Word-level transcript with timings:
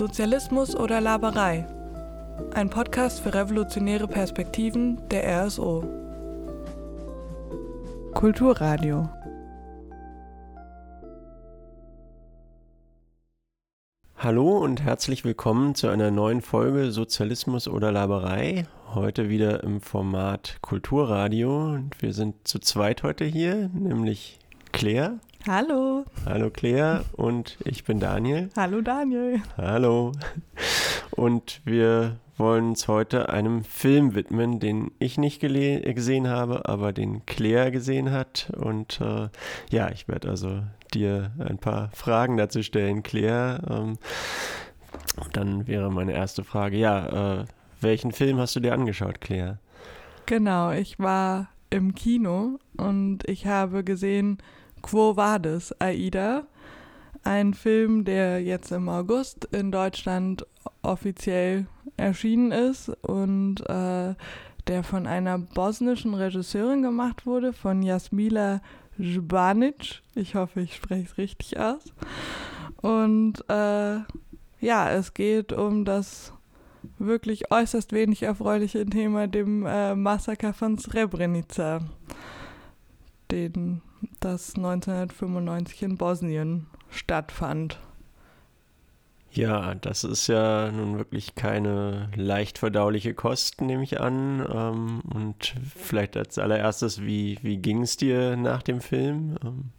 Sozialismus 0.00 0.74
oder 0.74 0.98
Laberei? 0.98 1.66
Ein 2.54 2.70
Podcast 2.70 3.20
für 3.20 3.34
revolutionäre 3.34 4.08
Perspektiven 4.08 4.98
der 5.10 5.44
RSO. 5.44 5.84
Kulturradio. 8.14 9.10
Hallo 14.16 14.56
und 14.56 14.82
herzlich 14.82 15.26
willkommen 15.26 15.74
zu 15.74 15.88
einer 15.88 16.10
neuen 16.10 16.40
Folge 16.40 16.92
Sozialismus 16.92 17.68
oder 17.68 17.92
Laberei. 17.92 18.64
Heute 18.94 19.28
wieder 19.28 19.62
im 19.64 19.82
Format 19.82 20.62
Kulturradio 20.62 21.74
und 21.74 22.00
wir 22.00 22.14
sind 22.14 22.48
zu 22.48 22.58
zweit 22.58 23.02
heute 23.02 23.26
hier, 23.26 23.68
nämlich 23.74 24.38
Claire. 24.72 25.20
Hallo. 25.46 25.89
Hallo 26.26 26.50
Claire 26.50 27.04
und 27.12 27.56
ich 27.64 27.84
bin 27.84 27.98
Daniel. 27.98 28.50
Hallo 28.54 28.82
Daniel. 28.82 29.42
Hallo. 29.56 30.12
Und 31.10 31.62
wir 31.64 32.16
wollen 32.36 32.70
uns 32.70 32.88
heute 32.88 33.30
einem 33.30 33.64
Film 33.64 34.14
widmen, 34.14 34.60
den 34.60 34.90
ich 34.98 35.18
nicht 35.18 35.40
gesehen 35.40 36.28
habe, 36.28 36.68
aber 36.68 36.92
den 36.92 37.24
Claire 37.26 37.70
gesehen 37.70 38.10
hat. 38.10 38.52
Und 38.56 39.00
äh, 39.00 39.28
ja, 39.70 39.90
ich 39.90 40.08
werde 40.08 40.28
also 40.28 40.62
dir 40.92 41.32
ein 41.38 41.58
paar 41.58 41.90
Fragen 41.92 42.36
dazu 42.36 42.62
stellen, 42.62 43.02
Claire. 43.02 43.60
Ähm, 43.68 43.98
dann 45.32 45.66
wäre 45.66 45.90
meine 45.90 46.12
erste 46.12 46.44
Frage, 46.44 46.76
ja, 46.76 47.40
äh, 47.40 47.44
welchen 47.80 48.12
Film 48.12 48.38
hast 48.38 48.54
du 48.54 48.60
dir 48.60 48.74
angeschaut, 48.74 49.20
Claire? 49.20 49.58
Genau, 50.26 50.70
ich 50.70 50.98
war 50.98 51.48
im 51.70 51.94
Kino 51.94 52.58
und 52.76 53.26
ich 53.26 53.46
habe 53.46 53.84
gesehen 53.84 54.38
Quo 54.82 55.16
Vadis, 55.16 55.74
Aida. 55.78 56.44
Ein 57.22 57.54
Film, 57.54 58.04
der 58.04 58.42
jetzt 58.42 58.72
im 58.72 58.88
August 58.88 59.46
in 59.52 59.70
Deutschland 59.70 60.46
offiziell 60.82 61.66
erschienen 61.96 62.50
ist 62.50 62.88
und 63.02 63.60
äh, 63.68 64.14
der 64.66 64.82
von 64.84 65.06
einer 65.06 65.38
bosnischen 65.38 66.14
Regisseurin 66.14 66.82
gemacht 66.82 67.26
wurde, 67.26 67.52
von 67.52 67.82
Jasmila 67.82 68.60
Jbanic. 68.98 70.02
Ich 70.14 70.34
hoffe, 70.34 70.60
ich 70.60 70.76
spreche 70.76 71.04
es 71.04 71.18
richtig 71.18 71.58
aus. 71.58 71.82
Und 72.80 73.44
äh, 73.48 74.00
ja, 74.60 74.90
es 74.90 75.14
geht 75.14 75.52
um 75.52 75.84
das 75.84 76.32
wirklich 76.98 77.50
äußerst 77.50 77.92
wenig 77.92 78.22
erfreuliche 78.22 78.86
Thema, 78.86 79.26
dem 79.26 79.66
äh, 79.66 79.94
Massaker 79.94 80.52
von 80.52 80.78
Srebrenica, 80.78 81.80
den 83.30 83.82
das 84.20 84.56
1995 84.56 85.82
in 85.82 85.96
Bosnien 85.96 86.66
stattfand. 86.90 87.78
Ja, 89.32 89.76
das 89.76 90.02
ist 90.02 90.26
ja 90.26 90.72
nun 90.72 90.98
wirklich 90.98 91.36
keine 91.36 92.10
leicht 92.16 92.58
verdauliche 92.58 93.14
Kost, 93.14 93.60
nehme 93.60 93.84
ich 93.84 94.00
an. 94.00 94.44
Ähm, 94.52 95.00
und 95.14 95.54
vielleicht 95.76 96.16
als 96.16 96.36
allererstes, 96.38 97.02
wie, 97.02 97.38
wie 97.42 97.58
ging 97.58 97.82
es 97.82 97.96
dir 97.96 98.36
nach 98.36 98.62
dem 98.62 98.80
Film? 98.80 99.36
Ähm. 99.44 99.70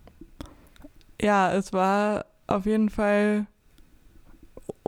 Ja, 1.22 1.52
es 1.52 1.74
war 1.74 2.26
auf 2.48 2.66
jeden 2.66 2.90
Fall 2.90 3.46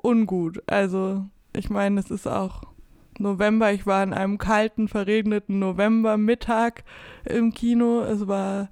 ungut. 0.02 0.64
Also, 0.67 1.25
ich 1.53 1.69
meine, 1.69 2.00
es 2.00 2.09
ist 2.09 2.28
auch 2.28 2.64
November. 3.19 3.72
Ich 3.72 3.86
war 3.86 4.03
in 4.03 4.14
einem 4.14 4.38
kalten, 4.38 4.88
verregneten 4.88 5.59
Novembermittag 5.59 6.83
im 7.25 7.53
Kino. 7.53 8.02
Es 8.02 8.28
war 8.28 8.69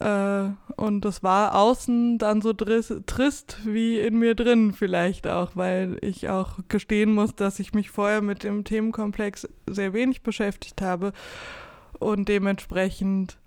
äh, 0.00 0.50
und 0.76 1.04
das 1.04 1.22
war 1.22 1.54
außen 1.54 2.18
dann 2.18 2.40
so 2.40 2.52
trist 2.52 3.58
wie 3.64 3.98
in 3.98 4.18
mir 4.18 4.34
drin 4.34 4.72
vielleicht 4.72 5.26
auch, 5.26 5.52
weil 5.54 5.98
ich 6.02 6.28
auch 6.28 6.58
gestehen 6.68 7.12
muss, 7.14 7.34
dass 7.34 7.58
ich 7.58 7.74
mich 7.74 7.90
vorher 7.90 8.20
mit 8.20 8.44
dem 8.44 8.64
Themenkomplex 8.64 9.48
sehr 9.66 9.92
wenig 9.92 10.22
beschäftigt 10.22 10.82
habe 10.82 11.12
und 11.98 12.28
dementsprechend 12.28 13.38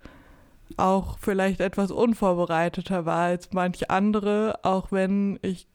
auch 0.76 1.18
vielleicht 1.18 1.60
etwas 1.60 1.90
unvorbereiteter 1.90 3.06
war 3.06 3.24
als 3.24 3.52
manche 3.52 3.90
andere, 3.90 4.60
auch 4.62 4.90
wenn 4.90 5.38
ich 5.42 5.66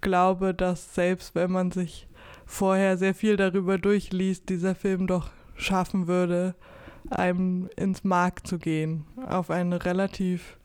glaube, 0.00 0.54
dass 0.54 0.94
selbst 0.94 1.34
wenn 1.34 1.50
man 1.50 1.70
sich 1.70 2.08
vorher 2.46 2.96
sehr 2.96 3.14
viel 3.14 3.36
darüber 3.36 3.76
durchliest, 3.76 4.48
dieser 4.48 4.74
Film 4.74 5.06
doch 5.06 5.30
schaffen 5.56 6.06
würde, 6.06 6.54
einem 7.10 7.68
ins 7.76 8.04
Mark 8.04 8.46
zu 8.46 8.58
gehen. 8.58 9.04
Auf 9.26 9.50
eine 9.50 9.84
relativ 9.84 10.56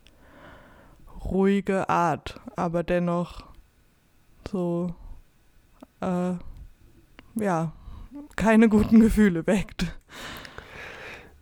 ruhige 1.25 1.89
Art, 1.89 2.39
aber 2.55 2.83
dennoch 2.83 3.43
so, 4.49 4.93
äh, 6.01 6.33
ja, 7.35 7.73
keine 8.35 8.69
guten 8.69 8.99
Gefühle 8.99 9.45
weckt. 9.47 9.97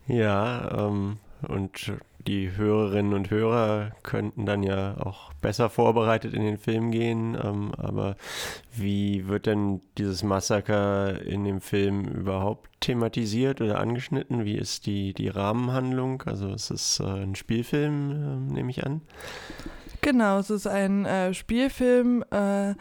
Ja, 0.08 0.88
ähm, 0.88 1.18
und 1.48 1.94
die 2.28 2.56
Hörerinnen 2.56 3.14
und 3.14 3.30
Hörer 3.30 3.92
könnten 4.04 4.46
dann 4.46 4.64
ja 4.64 4.98
auch 5.00 5.34
besser 5.42 5.70
vorbereitet 5.70 6.34
in 6.34 6.44
den 6.44 6.58
Film 6.58 6.92
gehen. 6.92 7.38
Ähm, 7.42 7.74
aber 7.78 8.16
wie 8.76 9.28
wird 9.28 9.46
denn 9.46 9.82
dieses 9.98 10.24
Massaker 10.24 11.22
in 11.22 11.44
dem 11.44 11.62
Film 11.62 12.06
überhaupt 12.06 12.70
thematisiert 12.82 13.62
oder 13.62 13.80
angeschnitten? 13.80 14.46
Wie 14.46 14.56
ist 14.56 14.86
die, 14.86 15.14
die 15.14 15.30
Rahmenhandlung? 15.30 16.22
Also 16.24 16.54
ist 16.54 16.72
es 16.72 17.00
äh, 17.00 17.04
ein 17.04 17.36
Spielfilm, 17.36 18.12
äh, 18.12 18.54
nehme 18.54 18.70
ich 18.72 18.86
an? 18.86 19.02
Genau, 20.02 20.40
es 20.40 20.50
ist 20.50 20.68
ein 20.68 21.06
äh, 21.06 21.34
Spielfilm, 21.34 22.24
äh, 22.32 22.74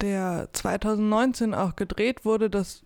der 0.00 0.48
2019 0.52 1.54
auch 1.54 1.76
gedreht 1.76 2.24
wurde. 2.24 2.50
Das 2.50 2.82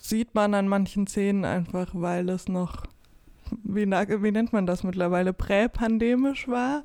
sieht 0.00 0.34
man 0.34 0.54
an 0.54 0.68
manchen 0.68 1.06
Szenen 1.06 1.44
einfach, 1.44 1.88
weil 1.92 2.28
es 2.28 2.48
noch 2.48 2.84
wie, 3.62 3.86
wie 3.86 4.32
nennt 4.32 4.52
man 4.52 4.66
das 4.66 4.82
mittlerweile, 4.82 5.32
präpandemisch 5.32 6.48
war. 6.48 6.82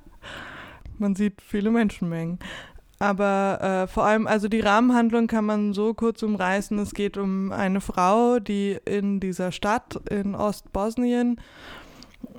Man 0.97 1.15
sieht 1.15 1.41
viele 1.41 1.71
Menschenmengen. 1.71 2.39
Aber 2.99 3.59
äh, 3.61 3.87
vor 3.87 4.05
allem, 4.05 4.27
also 4.27 4.47
die 4.47 4.59
Rahmenhandlung 4.59 5.25
kann 5.25 5.45
man 5.45 5.73
so 5.73 5.95
kurz 5.95 6.21
umreißen. 6.21 6.77
Es 6.77 6.93
geht 6.93 7.17
um 7.17 7.51
eine 7.51 7.81
Frau, 7.81 8.37
die 8.37 8.77
in 8.85 9.19
dieser 9.19 9.51
Stadt 9.51 9.99
in 10.07 10.35
Ostbosnien, 10.35 11.41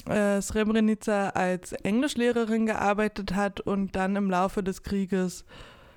äh, 0.08 0.40
Srebrenica, 0.40 1.30
als 1.30 1.72
Englischlehrerin 1.72 2.66
gearbeitet 2.66 3.34
hat 3.34 3.60
und 3.60 3.96
dann 3.96 4.14
im 4.14 4.30
Laufe 4.30 4.62
des 4.62 4.84
Krieges 4.84 5.44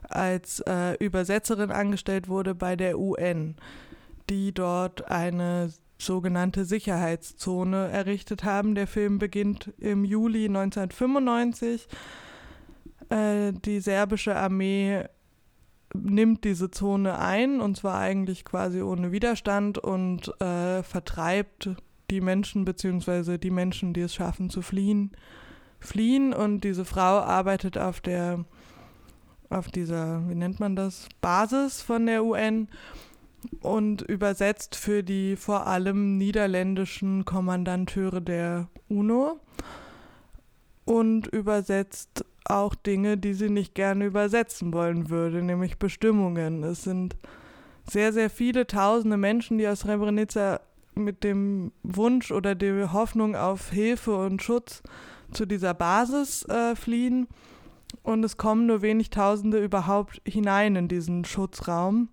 als 0.09 0.61
äh, 0.61 0.95
Übersetzerin 0.95 1.69
angestellt 1.69 2.27
wurde 2.27 2.55
bei 2.55 2.75
der 2.75 2.97
UN, 2.97 3.55
die 4.31 4.51
dort 4.51 5.11
eine 5.11 5.71
sogenannte 5.97 6.65
Sicherheitszone 6.65 7.89
errichtet 7.89 8.43
haben. 8.43 8.75
Der 8.75 8.87
Film 8.87 9.19
beginnt 9.19 9.73
im 9.77 10.03
Juli 10.03 10.45
1995. 10.45 11.87
Äh, 13.09 13.53
die 13.53 13.79
serbische 13.79 14.35
Armee 14.35 15.05
nimmt 15.93 16.43
diese 16.43 16.71
Zone 16.71 17.17
ein 17.17 17.61
und 17.61 17.77
zwar 17.77 17.99
eigentlich 17.99 18.43
quasi 18.43 18.81
ohne 18.81 19.11
Widerstand 19.11 19.77
und 19.77 20.29
äh, 20.41 20.83
vertreibt 20.83 21.69
die 22.09 22.21
Menschen 22.21 22.65
beziehungsweise 22.65 23.39
die 23.39 23.51
Menschen, 23.51 23.93
die 23.93 24.01
es 24.01 24.13
schaffen 24.13 24.49
zu 24.49 24.61
fliehen, 24.61 25.11
fliehen 25.79 26.33
und 26.33 26.63
diese 26.63 26.85
Frau 26.85 27.19
arbeitet 27.19 27.77
auf 27.77 28.01
der 28.01 28.45
auf 29.49 29.67
dieser, 29.69 30.27
wie 30.27 30.35
nennt 30.35 30.59
man 30.59 30.75
das, 30.75 31.07
Basis 31.21 31.81
von 31.81 32.07
der 32.07 32.25
UN 32.25 32.67
und 33.61 34.01
übersetzt 34.01 34.75
für 34.75 35.03
die 35.03 35.35
vor 35.35 35.67
allem 35.67 36.17
niederländischen 36.17 37.25
Kommandanteure 37.25 38.21
der 38.21 38.67
UNO 38.87 39.39
und 40.85 41.27
übersetzt 41.27 42.25
auch 42.45 42.75
Dinge, 42.75 43.17
die 43.17 43.33
sie 43.33 43.49
nicht 43.49 43.73
gerne 43.73 44.05
übersetzen 44.05 44.71
wollen 44.73 45.09
würde, 45.09 45.41
nämlich 45.41 45.77
Bestimmungen. 45.77 46.63
Es 46.63 46.83
sind 46.83 47.15
sehr, 47.89 48.13
sehr 48.13 48.29
viele 48.29 48.67
tausende 48.67 49.17
Menschen, 49.17 49.57
die 49.57 49.67
aus 49.67 49.79
Srebrenica 49.79 50.61
mit 50.93 51.23
dem 51.23 51.71
Wunsch 51.83 52.31
oder 52.31 52.55
der 52.55 52.93
Hoffnung 52.93 53.35
auf 53.35 53.71
Hilfe 53.71 54.15
und 54.15 54.41
Schutz 54.41 54.81
zu 55.31 55.45
dieser 55.45 55.73
Basis 55.73 56.43
äh, 56.43 56.75
fliehen. 56.75 57.27
Und 58.03 58.23
es 58.23 58.37
kommen 58.37 58.67
nur 58.67 58.81
wenig 58.81 59.09
Tausende 59.09 59.63
überhaupt 59.63 60.21
hinein 60.27 60.75
in 60.75 60.87
diesen 60.87 61.25
Schutzraum. 61.25 62.09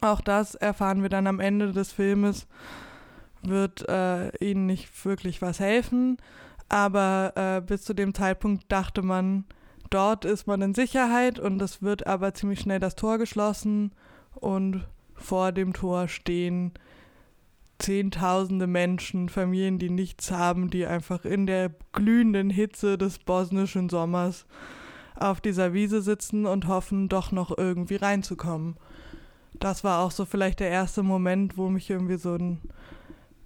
Auch 0.00 0.20
das 0.20 0.54
erfahren 0.54 1.02
wir 1.02 1.08
dann 1.08 1.26
am 1.26 1.40
Ende 1.40 1.72
des 1.72 1.92
Filmes, 1.92 2.46
wird 3.42 3.88
äh, 3.88 4.30
ihnen 4.38 4.66
nicht 4.66 5.04
wirklich 5.04 5.42
was 5.42 5.60
helfen. 5.60 6.16
Aber 6.68 7.32
äh, 7.36 7.60
bis 7.60 7.82
zu 7.82 7.94
dem 7.94 8.14
Zeitpunkt 8.14 8.70
dachte 8.70 9.02
man, 9.02 9.44
dort 9.90 10.24
ist 10.24 10.46
man 10.46 10.62
in 10.62 10.74
Sicherheit 10.74 11.38
und 11.38 11.60
es 11.60 11.82
wird 11.82 12.06
aber 12.06 12.32
ziemlich 12.34 12.60
schnell 12.60 12.80
das 12.80 12.94
Tor 12.94 13.18
geschlossen 13.18 13.92
und 14.34 14.86
vor 15.14 15.52
dem 15.52 15.72
Tor 15.72 16.08
stehen 16.08 16.72
Zehntausende 17.78 18.68
Menschen, 18.68 19.28
Familien, 19.28 19.80
die 19.80 19.90
nichts 19.90 20.30
haben, 20.30 20.70
die 20.70 20.86
einfach 20.86 21.24
in 21.24 21.48
der 21.48 21.72
glühenden 21.92 22.48
Hitze 22.48 22.96
des 22.96 23.18
bosnischen 23.18 23.88
Sommers 23.88 24.46
auf 25.16 25.40
dieser 25.40 25.72
Wiese 25.72 26.00
sitzen 26.00 26.46
und 26.46 26.68
hoffen, 26.68 27.08
doch 27.08 27.32
noch 27.32 27.56
irgendwie 27.58 27.96
reinzukommen. 27.96 28.76
Das 29.54 29.84
war 29.84 30.00
auch 30.00 30.10
so 30.10 30.24
vielleicht 30.24 30.60
der 30.60 30.70
erste 30.70 31.02
Moment, 31.02 31.56
wo 31.56 31.68
mich 31.68 31.88
irgendwie 31.88 32.16
so 32.16 32.34
ein 32.34 32.60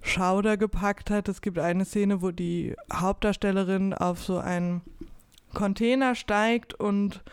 Schauder 0.01 0.57
gepackt 0.57 1.09
hat. 1.09 1.27
Es 1.27 1.41
gibt 1.41 1.59
eine 1.59 1.85
Szene, 1.85 2.21
wo 2.21 2.31
die 2.31 2.75
Hauptdarstellerin 2.91 3.93
auf 3.93 4.23
so 4.23 4.37
einen 4.37 4.81
Container 5.53 6.15
steigt 6.15 6.73
und 6.73 7.23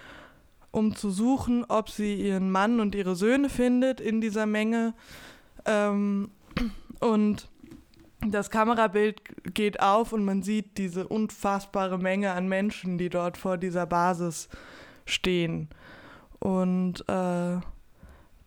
um 0.70 0.96
zu 0.96 1.10
suchen, 1.10 1.64
ob 1.68 1.88
sie 1.88 2.14
ihren 2.14 2.50
Mann 2.50 2.80
und 2.80 2.94
ihre 2.94 3.14
Söhne 3.14 3.48
findet 3.48 4.00
in 4.00 4.20
dieser 4.20 4.46
Menge. 4.46 4.94
Ähm, 5.66 6.30
und 7.00 7.48
das 8.26 8.50
Kamerabild 8.50 9.22
geht 9.54 9.80
auf 9.80 10.12
und 10.12 10.24
man 10.24 10.42
sieht 10.42 10.78
diese 10.78 11.06
unfassbare 11.06 11.98
Menge 11.98 12.32
an 12.32 12.48
Menschen, 12.48 12.98
die 12.98 13.10
dort 13.10 13.36
vor 13.36 13.56
dieser 13.56 13.86
Basis 13.86 14.48
stehen. 15.04 15.68
Und 16.40 17.08
äh, 17.08 17.56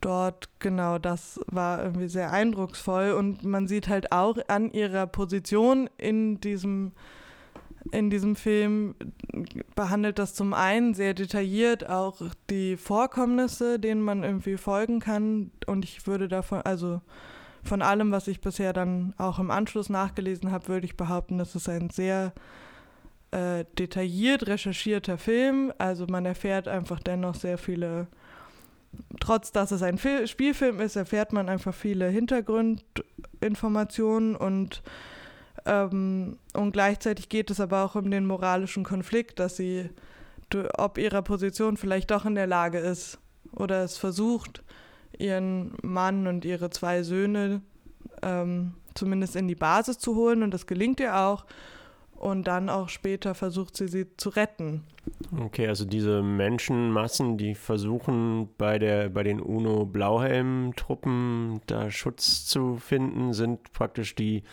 dort, 0.02 0.50
genau, 0.60 0.98
das 1.00 1.40
war 1.48 1.84
irgendwie 1.84 2.08
sehr 2.08 2.32
eindrucksvoll. 2.32 3.12
Und 3.12 3.44
man 3.44 3.68
sieht 3.68 3.88
halt 3.88 4.12
auch 4.12 4.38
an 4.48 4.72
ihrer 4.72 5.08
Position 5.08 5.90
in 5.98 6.40
diesem, 6.40 6.92
in 7.92 8.10
diesem 8.10 8.36
Film, 8.36 8.96
behandelt 9.76 10.20
das 10.20 10.34
zum 10.34 10.54
einen 10.54 10.94
sehr 10.94 11.14
detailliert 11.14 11.90
auch 11.90 12.22
die 12.50 12.78
Vorkommnisse, 12.78 13.80
denen 13.80 14.02
man 14.02 14.24
irgendwie 14.24 14.58
folgen 14.58 15.00
kann. 15.00 15.52
Und 15.66 15.86
ich 15.86 16.06
würde 16.08 16.28
davon, 16.28 16.62
also 16.62 17.02
von 17.64 17.82
allem, 17.82 18.12
was 18.12 18.28
ich 18.28 18.42
bisher 18.42 18.74
dann 18.74 19.14
auch 19.18 19.40
im 19.40 19.52
Anschluss 19.52 19.90
nachgelesen 19.90 20.52
habe, 20.52 20.68
würde 20.68 20.86
ich 20.86 20.98
behaupten, 20.98 21.38
das 21.38 21.56
ist 21.56 21.70
ein 21.70 21.90
sehr 21.90 22.34
äh, 23.32 23.66
detailliert 23.78 24.48
recherchierter 24.48 25.18
Film. 25.18 25.74
Also 25.78 26.08
man 26.08 26.26
erfährt 26.26 26.68
einfach 26.68 27.00
dennoch 27.00 27.36
sehr 27.36 27.58
viele 27.58 28.08
trotz 29.20 29.52
dass 29.52 29.72
es 29.72 29.84
ein 29.84 29.98
Fil 29.98 30.26
Spielfilm 30.28 30.80
ist, 30.80 30.96
erfährt 30.96 31.34
man 31.34 31.50
einfach 31.50 31.74
viele 31.74 32.08
Hintergrundinformationen 32.08 34.36
und, 34.36 34.84
ähm, 35.66 36.38
und 36.54 36.72
gleichzeitig 36.72 37.28
geht 37.30 37.50
es 37.52 37.60
aber 37.60 37.84
auch 37.84 37.96
um 37.96 38.12
den 38.12 38.26
moralischen 38.26 38.84
Konflikt, 38.84 39.40
dass 39.40 39.58
sie 39.58 39.90
ob 40.78 40.98
ihrer 40.98 41.24
Position 41.24 41.76
vielleicht 41.76 42.12
doch 42.12 42.26
in 42.26 42.36
der 42.36 42.48
Lage 42.48 42.80
ist 42.80 43.20
oder 43.52 43.84
es 43.84 43.98
versucht, 43.98 44.64
ihren 45.18 45.74
Mann 45.82 46.26
und 46.26 46.46
ihre 46.46 46.70
zwei 46.70 47.04
Söhne 47.04 47.62
ähm, 48.22 48.76
zumindest 48.94 49.36
in 49.36 49.50
die 49.50 49.56
Basis 49.56 50.00
zu 50.00 50.16
holen 50.16 50.44
und 50.44 50.54
das 50.54 50.66
gelingt 50.66 51.02
ihr 51.02 51.18
auch 51.18 51.46
und 52.18 52.48
dann 52.48 52.70
auch 52.70 52.90
später 52.90 53.36
versucht 53.36 53.76
sie 53.78 53.88
sie 53.88 54.08
zu 54.18 54.30
retten. 54.30 54.84
Okay, 55.40 55.68
also 55.68 55.86
diese 55.86 56.22
Menschenmassen, 56.22 57.38
die 57.38 57.56
versuchen 57.56 58.50
bei 58.58 58.80
der 58.80 59.10
bei 59.10 59.24
den 59.24 59.40
UNO 59.40 59.86
Blauhelm-Truppen 59.86 61.62
da 61.68 61.90
Schutz 61.92 62.46
zu 62.46 62.78
finden, 62.78 63.34
sind 63.34 63.72
praktisch 63.72 64.16
die 64.16 64.44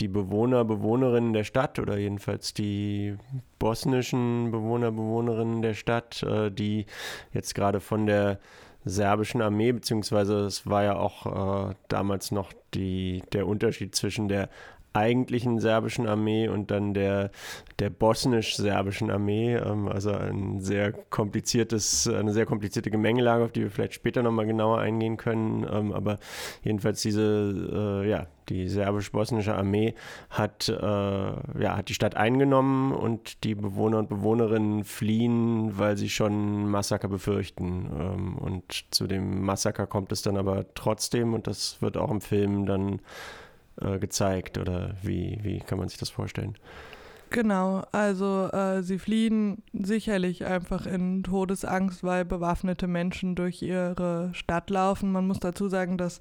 die 0.00 0.08
Bewohner, 0.08 0.64
Bewohnerinnen 0.64 1.32
der 1.32 1.44
Stadt 1.44 1.78
oder 1.78 1.98
jedenfalls 1.98 2.54
die 2.54 3.16
bosnischen 3.58 4.50
Bewohner, 4.52 4.92
Bewohnerinnen 4.92 5.60
der 5.60 5.74
Stadt, 5.74 6.22
äh, 6.22 6.50
die 6.50 6.86
jetzt 7.32 7.54
gerade 7.54 7.80
von 7.80 8.06
der 8.06 8.38
serbischen 8.84 9.42
Armee, 9.42 9.72
beziehungsweise 9.72 10.44
es 10.44 10.66
war 10.66 10.84
ja 10.84 10.96
auch 10.96 11.70
äh, 11.70 11.74
damals 11.88 12.30
noch 12.30 12.52
die, 12.74 13.22
der 13.32 13.46
Unterschied 13.46 13.94
zwischen 13.94 14.28
der 14.28 14.48
eigentlichen 14.92 15.60
serbischen 15.60 16.06
Armee 16.06 16.48
und 16.48 16.70
dann 16.70 16.94
der, 16.94 17.30
der 17.78 17.90
bosnisch-serbischen 17.90 19.10
Armee. 19.10 19.54
Ähm, 19.54 19.88
also 19.88 20.10
ein 20.12 20.60
sehr 20.60 20.92
kompliziertes, 20.92 22.08
eine 22.08 22.32
sehr 22.32 22.46
komplizierte 22.46 22.90
Gemengelage, 22.90 23.44
auf 23.44 23.52
die 23.52 23.62
wir 23.62 23.70
vielleicht 23.70 23.94
später 23.94 24.22
nochmal 24.22 24.46
genauer 24.46 24.78
eingehen 24.78 25.16
können. 25.16 25.66
Ähm, 25.70 25.92
aber 25.92 26.18
jedenfalls 26.62 27.02
diese, 27.02 28.02
äh, 28.04 28.08
ja, 28.08 28.26
die 28.48 28.68
serbisch-bosnische 28.68 29.54
Armee 29.54 29.94
hat, 30.30 30.68
äh, 30.68 30.72
ja, 30.74 31.76
hat 31.76 31.88
die 31.88 31.94
Stadt 31.94 32.16
eingenommen 32.16 32.92
und 32.92 33.44
die 33.44 33.54
Bewohner 33.54 33.98
und 33.98 34.08
Bewohnerinnen 34.08 34.84
fliehen, 34.84 35.78
weil 35.78 35.96
sie 35.96 36.08
schon 36.08 36.68
Massaker 36.68 37.08
befürchten. 37.08 37.90
Ähm, 37.98 38.38
und 38.38 38.86
zu 38.90 39.06
dem 39.06 39.44
Massaker 39.44 39.86
kommt 39.86 40.12
es 40.12 40.22
dann 40.22 40.36
aber 40.36 40.64
trotzdem 40.74 41.34
und 41.34 41.46
das 41.46 41.80
wird 41.82 41.96
auch 41.96 42.10
im 42.10 42.20
Film 42.20 42.66
dann 42.66 43.00
äh, 43.80 43.98
gezeigt 43.98 44.58
oder 44.58 44.94
wie, 45.02 45.38
wie 45.42 45.58
kann 45.60 45.78
man 45.78 45.88
sich 45.88 45.98
das 45.98 46.10
vorstellen? 46.10 46.56
Genau, 47.30 47.82
also 47.92 48.48
äh, 48.52 48.82
sie 48.82 48.98
fliehen 48.98 49.62
sicherlich 49.74 50.46
einfach 50.46 50.86
in 50.86 51.22
Todesangst, 51.22 52.02
weil 52.02 52.24
bewaffnete 52.24 52.86
Menschen 52.86 53.34
durch 53.34 53.60
ihre 53.60 54.30
Stadt 54.32 54.70
laufen. 54.70 55.12
Man 55.12 55.26
muss 55.26 55.38
dazu 55.38 55.68
sagen, 55.68 55.98
dass 55.98 56.20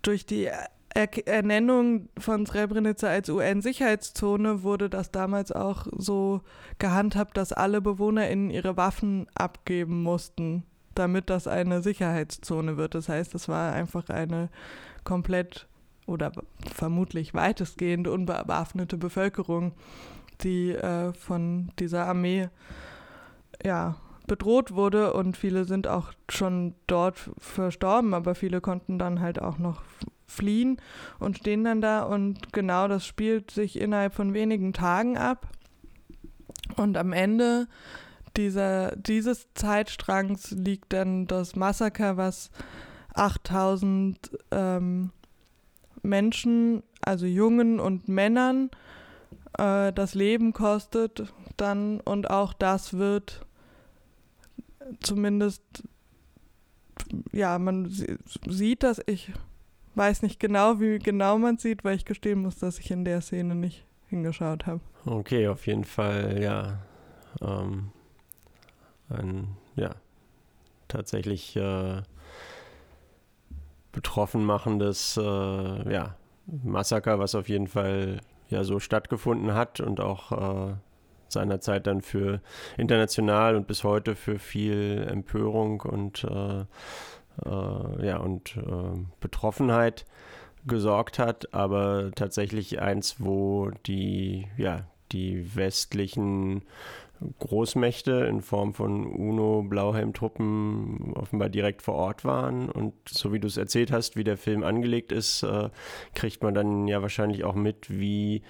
durch 0.00 0.24
die 0.24 0.48
er 0.94 1.26
Ernennung 1.26 2.08
von 2.18 2.44
Srebrenica 2.44 3.06
als 3.06 3.28
UN-Sicherheitszone 3.30 4.62
wurde 4.62 4.90
das 4.90 5.10
damals 5.10 5.50
auch 5.52 5.86
so 5.96 6.42
gehandhabt, 6.78 7.36
dass 7.36 7.52
alle 7.52 7.80
BewohnerInnen 7.80 8.50
ihre 8.50 8.76
Waffen 8.76 9.26
abgeben 9.34 10.02
mussten, 10.02 10.64
damit 10.94 11.30
das 11.30 11.46
eine 11.46 11.82
Sicherheitszone 11.82 12.76
wird. 12.76 12.94
Das 12.94 13.08
heißt, 13.08 13.34
es 13.34 13.48
war 13.48 13.72
einfach 13.72 14.10
eine 14.10 14.50
komplett 15.04 15.66
oder 16.06 16.32
vermutlich 16.74 17.34
weitestgehend 17.34 18.08
unbewaffnete 18.08 18.96
Bevölkerung, 18.96 19.72
die 20.42 20.70
äh, 20.70 21.12
von 21.12 21.70
dieser 21.78 22.06
Armee 22.06 22.48
ja, 23.64 23.96
bedroht 24.26 24.74
wurde. 24.74 25.12
Und 25.12 25.36
viele 25.36 25.64
sind 25.64 25.86
auch 25.86 26.12
schon 26.28 26.74
dort 26.86 27.30
verstorben, 27.38 28.14
aber 28.14 28.34
viele 28.34 28.60
konnten 28.60 28.98
dann 28.98 29.20
halt 29.20 29.40
auch 29.40 29.58
noch 29.58 29.82
fliehen 30.26 30.78
und 31.18 31.38
stehen 31.38 31.64
dann 31.64 31.80
da. 31.80 32.02
Und 32.02 32.52
genau 32.52 32.88
das 32.88 33.06
spielt 33.06 33.50
sich 33.50 33.78
innerhalb 33.78 34.14
von 34.14 34.34
wenigen 34.34 34.72
Tagen 34.72 35.16
ab. 35.16 35.48
Und 36.76 36.96
am 36.96 37.12
Ende 37.12 37.68
dieser, 38.36 38.96
dieses 38.96 39.52
Zeitstrangs 39.54 40.52
liegt 40.52 40.92
dann 40.92 41.26
das 41.26 41.54
Massaker, 41.54 42.16
was 42.16 42.50
8000 43.14 44.30
ähm, 44.50 45.10
Menschen, 46.02 46.82
also 47.00 47.26
Jungen 47.26 47.80
und 47.80 48.08
Männern, 48.08 48.70
äh, 49.58 49.92
das 49.92 50.14
Leben 50.14 50.52
kostet 50.52 51.32
dann 51.56 52.00
und 52.00 52.30
auch 52.30 52.52
das 52.52 52.94
wird 52.94 53.44
zumindest, 55.00 55.62
ja, 57.32 57.58
man 57.58 57.88
sieht 57.88 58.82
das, 58.82 59.00
ich 59.06 59.32
weiß 59.94 60.22
nicht 60.22 60.40
genau, 60.40 60.80
wie 60.80 60.98
genau 60.98 61.38
man 61.38 61.58
sieht, 61.58 61.84
weil 61.84 61.96
ich 61.96 62.04
gestehen 62.04 62.40
muss, 62.40 62.58
dass 62.58 62.78
ich 62.78 62.90
in 62.90 63.04
der 63.04 63.20
Szene 63.20 63.54
nicht 63.54 63.84
hingeschaut 64.08 64.66
habe. 64.66 64.80
Okay, 65.04 65.48
auf 65.48 65.66
jeden 65.66 65.84
Fall, 65.84 66.40
ja. 66.42 66.78
Ähm, 67.40 67.90
ein, 69.08 69.56
ja, 69.76 69.94
tatsächlich 70.88 71.56
äh, 71.56 72.02
betroffen 73.92 74.44
machendes 74.44 75.16
äh, 75.16 75.92
ja, 75.92 76.16
Massaker, 76.46 77.18
was 77.18 77.34
auf 77.34 77.48
jeden 77.48 77.68
Fall 77.68 78.20
ja 78.48 78.64
so 78.64 78.80
stattgefunden 78.80 79.54
hat 79.54 79.80
und 79.80 80.00
auch 80.00 80.70
äh, 80.70 80.74
seinerzeit 81.28 81.86
dann 81.86 82.02
für 82.02 82.40
international 82.76 83.56
und 83.56 83.66
bis 83.66 83.84
heute 83.84 84.14
für 84.14 84.38
viel 84.38 85.06
Empörung 85.10 85.80
und 85.80 86.24
äh, 86.24 86.60
äh 87.46 88.06
ja 88.06 88.18
und 88.18 88.56
äh, 88.56 88.98
Betroffenheit 89.20 90.04
gesorgt 90.66 91.18
hat, 91.18 91.52
aber 91.54 92.12
tatsächlich 92.14 92.80
eins, 92.80 93.16
wo 93.18 93.70
die 93.86 94.46
ja 94.56 94.86
die 95.10 95.56
westlichen 95.56 96.62
Großmächte 97.38 98.12
in 98.28 98.40
Form 98.40 98.74
von 98.74 99.06
UNO, 99.06 99.62
Blauhelm-Truppen 99.62 101.12
offenbar 101.14 101.48
direkt 101.48 101.82
vor 101.82 101.94
Ort 101.94 102.24
waren. 102.24 102.68
Und 102.70 102.94
so 103.08 103.32
wie 103.32 103.40
du 103.40 103.46
es 103.46 103.56
erzählt 103.56 103.92
hast, 103.92 104.16
wie 104.16 104.24
der 104.24 104.36
Film 104.36 104.62
angelegt 104.62 105.12
ist, 105.12 105.42
äh, 105.42 105.70
kriegt 106.14 106.42
man 106.42 106.54
dann 106.54 106.88
ja 106.88 107.02
wahrscheinlich 107.02 107.44
auch 107.44 107.54
mit, 107.54 107.90
wie, 107.90 108.42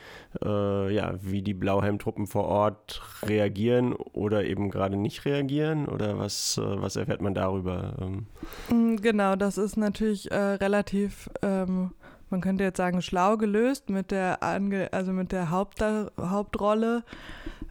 äh, 0.45 0.95
ja, 0.95 1.15
wie 1.21 1.43
die 1.43 1.55
Blauhelm-Truppen 1.55 2.27
vor 2.27 2.45
Ort 2.45 3.03
reagieren 3.23 3.93
oder 3.93 4.45
eben 4.45 4.71
gerade 4.71 4.97
nicht 4.97 5.25
reagieren. 5.25 5.89
Oder 5.89 6.19
was, 6.19 6.59
äh, 6.59 6.63
was 6.65 6.97
erfährt 6.97 7.21
man 7.21 7.35
darüber? 7.35 7.97
Ähm? 8.01 8.27
Mm, 8.71 8.97
genau, 8.97 9.37
das 9.37 9.59
ist 9.59 9.77
natürlich 9.77 10.31
äh, 10.31 10.37
relativ. 10.37 11.29
Ähm 11.43 11.93
man 12.33 12.41
könnte 12.41 12.65
jetzt 12.65 12.79
sagen, 12.79 13.03
schlau 13.03 13.37
gelöst 13.37 13.91
mit 13.91 14.11
der, 14.11 14.43
Ange 14.43 14.89
also 14.93 15.13
mit 15.13 15.33
der 15.33 15.51
Haupt 15.51 15.85
Hauptrolle, 16.19 17.05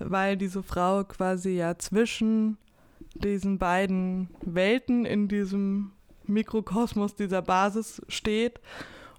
weil 0.07 0.37
diese 0.37 0.63
Frau 0.63 1.03
quasi 1.03 1.51
ja 1.51 1.77
zwischen 1.77 2.57
diesen 3.15 3.57
beiden 3.57 4.29
Welten 4.41 5.05
in 5.05 5.27
diesem 5.27 5.91
Mikrokosmos 6.25 7.15
dieser 7.15 7.41
Basis 7.41 8.01
steht 8.07 8.59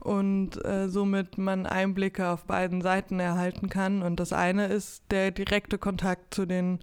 und 0.00 0.64
äh, 0.64 0.88
somit 0.88 1.38
man 1.38 1.66
Einblicke 1.66 2.28
auf 2.28 2.44
beiden 2.44 2.80
Seiten 2.80 3.20
erhalten 3.20 3.68
kann. 3.68 4.02
Und 4.02 4.18
das 4.18 4.32
eine 4.32 4.66
ist 4.66 5.04
der 5.10 5.30
direkte 5.30 5.78
Kontakt 5.78 6.34
zu 6.34 6.46
den 6.46 6.80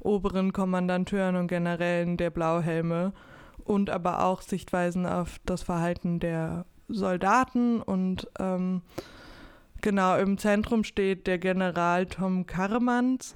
oberen 0.00 0.52
Kommandanteuren 0.52 1.36
und 1.36 1.48
Generälen 1.48 2.16
der 2.16 2.30
Blauhelme 2.30 3.12
und 3.64 3.90
aber 3.90 4.24
auch 4.24 4.42
Sichtweisen 4.42 5.06
auf 5.06 5.40
das 5.46 5.62
Verhalten 5.62 6.20
der 6.20 6.64
Soldaten 6.88 7.80
und 7.80 8.28
ähm, 8.38 8.82
genau 9.80 10.18
im 10.18 10.36
Zentrum 10.38 10.84
steht 10.84 11.26
der 11.26 11.38
General 11.38 12.06
Tom 12.06 12.46
Karremans, 12.46 13.34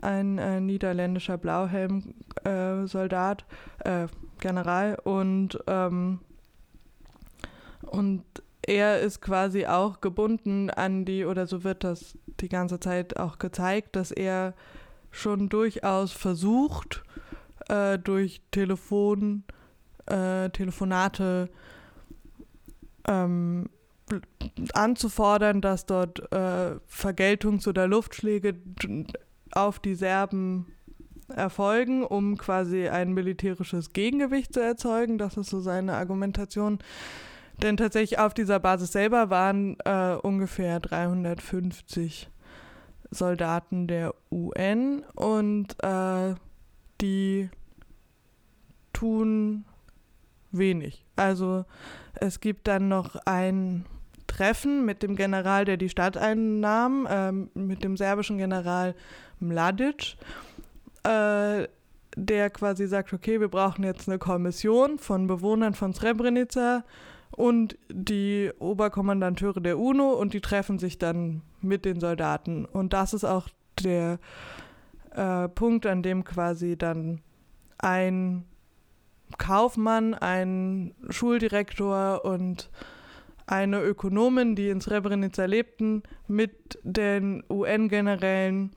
ein 0.00 0.38
äh, 0.38 0.60
niederländischer 0.60 1.38
Blauhelm-Soldat, 1.38 3.44
äh, 3.84 4.04
äh, 4.04 4.08
General. 4.38 4.96
Und 5.02 5.58
ähm, 5.66 6.20
und 7.82 8.24
er 8.62 9.00
ist 9.00 9.20
quasi 9.20 9.66
auch 9.66 10.00
gebunden 10.00 10.70
an 10.70 11.04
die, 11.04 11.24
oder 11.24 11.46
so 11.46 11.64
wird 11.64 11.84
das 11.84 12.18
die 12.40 12.48
ganze 12.48 12.80
Zeit 12.80 13.16
auch 13.16 13.38
gezeigt, 13.38 13.96
dass 13.96 14.10
er 14.10 14.54
schon 15.10 15.48
durchaus 15.48 16.12
versucht, 16.12 17.04
äh, 17.68 17.98
durch 17.98 18.42
Telefon, 18.50 19.44
äh, 20.06 20.50
Telefonate 20.50 21.48
ähm, 23.08 23.68
anzufordern, 24.72 25.60
dass 25.60 25.86
dort 25.86 26.20
äh, 26.32 26.76
Vergeltungs- 26.88 27.68
oder 27.68 27.86
Luftschläge 27.86 28.54
auf 29.52 29.78
die 29.78 29.94
Serben 29.94 30.66
erfolgen, 31.28 32.04
um 32.04 32.36
quasi 32.36 32.88
ein 32.88 33.12
militärisches 33.12 33.92
Gegengewicht 33.92 34.54
zu 34.54 34.60
erzeugen. 34.60 35.18
Das 35.18 35.36
ist 35.36 35.50
so 35.50 35.60
seine 35.60 35.94
Argumentation. 35.94 36.78
Denn 37.62 37.76
tatsächlich 37.76 38.18
auf 38.18 38.34
dieser 38.34 38.60
Basis 38.60 38.92
selber 38.92 39.30
waren 39.30 39.76
äh, 39.84 40.16
ungefähr 40.22 40.78
350 40.78 42.28
Soldaten 43.10 43.86
der 43.86 44.14
UN 44.30 45.04
und 45.14 45.82
äh, 45.82 46.34
die 47.00 47.48
tun 48.92 49.64
wenig. 50.52 51.04
Also 51.16 51.64
es 52.14 52.40
gibt 52.40 52.66
dann 52.68 52.88
noch 52.88 53.16
ein 53.24 53.86
Treffen 54.36 54.84
mit 54.84 55.02
dem 55.02 55.16
General, 55.16 55.64
der 55.64 55.78
die 55.78 55.88
Stadt 55.88 56.16
einnahm, 56.16 57.06
äh, 57.08 57.32
mit 57.58 57.82
dem 57.82 57.96
serbischen 57.96 58.36
General 58.36 58.94
Mladic, 59.40 60.16
äh, 61.04 61.66
der 62.16 62.50
quasi 62.50 62.86
sagt, 62.86 63.12
okay, 63.12 63.40
wir 63.40 63.48
brauchen 63.48 63.82
jetzt 63.82 64.08
eine 64.08 64.18
Kommission 64.18 64.98
von 64.98 65.26
Bewohnern 65.26 65.72
von 65.72 65.94
Srebrenica 65.94 66.84
und 67.30 67.78
die 67.88 68.50
Oberkommandanteure 68.58 69.60
der 69.60 69.78
UNO 69.78 70.12
und 70.12 70.34
die 70.34 70.40
treffen 70.40 70.78
sich 70.78 70.98
dann 70.98 71.42
mit 71.62 71.84
den 71.84 72.00
Soldaten. 72.00 72.66
Und 72.66 72.92
das 72.92 73.14
ist 73.14 73.24
auch 73.24 73.48
der 73.82 74.18
äh, 75.14 75.48
Punkt, 75.48 75.86
an 75.86 76.02
dem 76.02 76.24
quasi 76.24 76.76
dann 76.76 77.20
ein 77.78 78.44
Kaufmann, 79.38 80.14
ein 80.14 80.94
Schuldirektor 81.08 82.24
und 82.24 82.70
eine 83.46 83.82
Ökonomin, 83.82 84.56
die 84.56 84.68
in 84.68 84.80
Srebrenica 84.80 85.44
lebten, 85.44 86.02
mit 86.26 86.78
den 86.82 87.44
UN-Generälen 87.48 88.72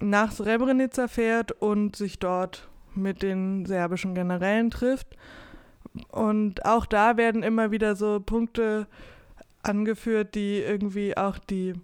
nach 0.00 0.32
Srebrenica 0.32 1.08
fährt 1.08 1.52
und 1.52 1.96
sich 1.96 2.18
dort 2.18 2.68
mit 2.94 3.22
den 3.22 3.66
serbischen 3.66 4.14
Generälen 4.14 4.70
trifft. 4.70 5.16
Und 6.08 6.64
auch 6.64 6.86
da 6.86 7.16
werden 7.16 7.42
immer 7.42 7.70
wieder 7.70 7.96
so 7.96 8.20
Punkte 8.20 8.86
angeführt, 9.62 10.34
die 10.34 10.58
irgendwie 10.58 11.16
auch 11.16 11.38
die 11.38 11.74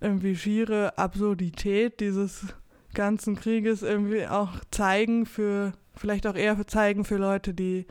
irgendwie 0.00 0.36
schiere 0.36 0.98
Absurdität 0.98 2.00
dieses 2.00 2.46
ganzen 2.94 3.36
Krieges 3.36 3.82
irgendwie 3.82 4.26
auch 4.26 4.50
zeigen 4.70 5.26
für, 5.26 5.72
vielleicht 5.94 6.26
auch 6.26 6.34
eher 6.34 6.66
zeigen 6.66 7.04
für 7.04 7.16
Leute, 7.16 7.54
die 7.54 7.86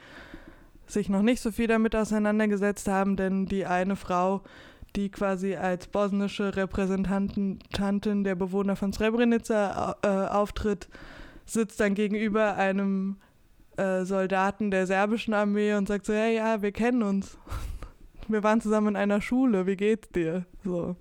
sich 0.93 1.09
noch 1.09 1.21
nicht 1.21 1.41
so 1.41 1.51
viel 1.51 1.67
damit 1.67 1.95
auseinandergesetzt 1.95 2.87
haben, 2.87 3.15
denn 3.15 3.45
die 3.45 3.65
eine 3.65 3.95
Frau, 3.95 4.41
die 4.95 5.09
quasi 5.09 5.55
als 5.55 5.87
bosnische 5.87 6.55
Repräsentantin 6.55 8.23
der 8.23 8.35
Bewohner 8.35 8.75
von 8.75 8.91
Srebrenica 8.91 9.95
äh, 10.01 10.07
auftritt, 10.07 10.89
sitzt 11.45 11.79
dann 11.79 11.95
gegenüber 11.95 12.55
einem 12.55 13.17
äh, 13.77 14.03
Soldaten 14.03 14.71
der 14.71 14.87
serbischen 14.87 15.33
Armee 15.33 15.73
und 15.73 15.87
sagt 15.87 16.05
so, 16.05 16.13
ja, 16.13 16.27
ja, 16.27 16.61
wir 16.61 16.71
kennen 16.71 17.03
uns. 17.03 17.37
Wir 18.27 18.43
waren 18.43 18.61
zusammen 18.61 18.89
in 18.89 18.95
einer 18.95 19.19
Schule, 19.19 19.65
wie 19.65 19.75
geht's 19.75 20.07
dir? 20.09 20.45
So. 20.63 20.95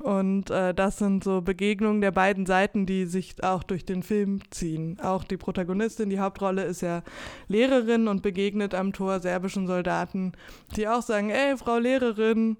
Und 0.00 0.50
äh, 0.50 0.74
das 0.74 0.98
sind 0.98 1.24
so 1.24 1.40
Begegnungen 1.40 2.00
der 2.00 2.12
beiden 2.12 2.46
Seiten, 2.46 2.86
die 2.86 3.06
sich 3.06 3.42
auch 3.42 3.62
durch 3.62 3.84
den 3.84 4.02
Film 4.02 4.40
ziehen. 4.50 4.98
Auch 5.00 5.24
die 5.24 5.36
Protagonistin, 5.36 6.08
die 6.10 6.20
Hauptrolle, 6.20 6.64
ist 6.64 6.82
ja 6.82 7.02
Lehrerin 7.48 8.06
und 8.06 8.22
begegnet 8.22 8.74
am 8.74 8.92
Tor 8.92 9.20
serbischen 9.20 9.66
Soldaten, 9.66 10.32
die 10.76 10.86
auch 10.86 11.02
sagen, 11.02 11.30
ey, 11.30 11.56
Frau 11.56 11.78
Lehrerin. 11.78 12.58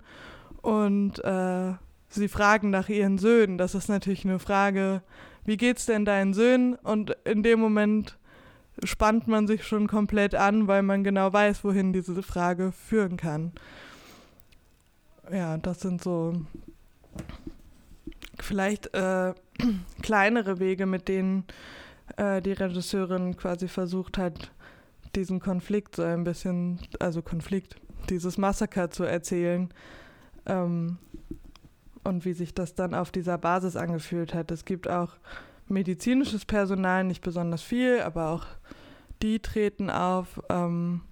Und 0.63 1.25
äh, 1.25 1.75
sie 2.09 2.29
fragen 2.29 2.71
nach 2.71 2.89
ihren 2.89 3.19
Söhnen. 3.19 3.59
Das 3.59 3.75
ist 3.75 3.89
natürlich 3.89 4.25
eine 4.25 4.41
Frage, 4.41 5.03
wie 5.45 5.57
geht's 5.57 5.87
denn 5.87 6.05
deinen 6.05 6.35
Söhnen? 6.35 6.75
Und 6.75 7.17
in 7.25 7.43
dem 7.43 7.61
Moment 7.61 8.19
spannt 8.83 9.29
man 9.29 9.47
sich 9.47 9.65
schon 9.65 9.87
komplett 9.87 10.35
an, 10.35 10.67
weil 10.67 10.83
man 10.83 11.05
genau 11.05 11.33
weiß, 11.33 11.65
wohin 11.65 11.93
diese 11.93 12.23
Frage 12.23 12.73
führen 12.73 13.17
kann. 13.17 13.53
Ja, 15.33 15.57
das 15.59 15.81
sind 15.81 16.03
so 16.03 16.35
vielleicht 18.41 18.95
äh, 18.95 19.35
kleinere 20.03 20.59
Wege, 20.59 20.87
mit 20.87 21.09
denen 21.09 21.45
äh, 22.17 22.41
die 22.41 22.53
Regisseurin 22.53 23.37
quasi 23.37 23.69
versucht 23.69 24.19
hat, 24.19 24.51
diesen 25.15 25.41
Konflikt 25.41 25.97
so 25.97 26.03
ein 26.03 26.25
bisschen, 26.25 26.81
also 27.01 27.23
Konflikt, 27.23 27.77
dieses 28.11 28.39
Massaker 28.39 28.91
zu 28.91 29.05
erzählen 29.05 29.69
ähm, 30.47 30.99
und 32.05 32.25
wie 32.25 32.33
sich 32.33 32.55
das 32.55 32.75
dann 32.75 32.95
auf 32.95 33.11
dieser 33.11 33.39
Basis 33.39 33.77
angefühlt 33.77 34.35
hat. 34.35 34.51
Es 34.51 34.65
gibt 34.65 34.89
auch 34.89 35.13
medizinisches 35.67 36.45
Personal, 36.45 37.05
nicht 37.05 37.23
besonders 37.23 37.63
viel, 37.63 38.01
aber 38.01 38.31
auch 38.31 38.47
die 39.23 39.41
treten 39.41 39.91
auf. 39.91 40.41
Ähm, 40.49 41.03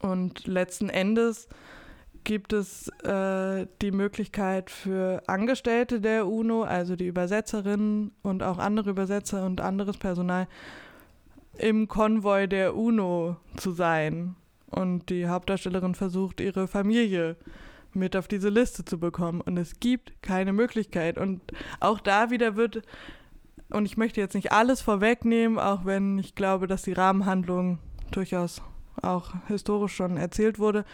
und 0.00 0.46
letzten 0.46 0.88
Endes 0.90 1.48
gibt 2.28 2.52
es 2.52 2.88
äh, 3.04 3.66
die 3.80 3.90
Möglichkeit 3.90 4.68
für 4.70 5.22
Angestellte 5.26 5.98
der 5.98 6.26
UNO, 6.26 6.62
also 6.62 6.94
die 6.94 7.06
Übersetzerinnen 7.06 8.12
und 8.20 8.42
auch 8.42 8.58
andere 8.58 8.90
Übersetzer 8.90 9.46
und 9.46 9.62
anderes 9.62 9.96
Personal, 9.96 10.46
im 11.56 11.88
Konvoi 11.88 12.46
der 12.46 12.76
UNO 12.76 13.36
zu 13.56 13.70
sein. 13.70 14.36
Und 14.66 15.08
die 15.08 15.26
Hauptdarstellerin 15.26 15.94
versucht, 15.94 16.42
ihre 16.42 16.68
Familie 16.68 17.36
mit 17.94 18.14
auf 18.14 18.28
diese 18.28 18.50
Liste 18.50 18.84
zu 18.84 19.00
bekommen. 19.00 19.40
Und 19.40 19.56
es 19.56 19.80
gibt 19.80 20.22
keine 20.22 20.52
Möglichkeit. 20.52 21.16
Und 21.16 21.40
auch 21.80 21.98
da 21.98 22.28
wieder 22.28 22.56
wird, 22.56 22.82
und 23.70 23.86
ich 23.86 23.96
möchte 23.96 24.20
jetzt 24.20 24.34
nicht 24.34 24.52
alles 24.52 24.82
vorwegnehmen, 24.82 25.58
auch 25.58 25.86
wenn 25.86 26.18
ich 26.18 26.34
glaube, 26.34 26.66
dass 26.66 26.82
die 26.82 26.92
Rahmenhandlung 26.92 27.78
durchaus 28.10 28.60
auch 29.00 29.32
historisch 29.46 29.94
schon 29.94 30.18
erzählt 30.18 30.58
wurde, 30.58 30.84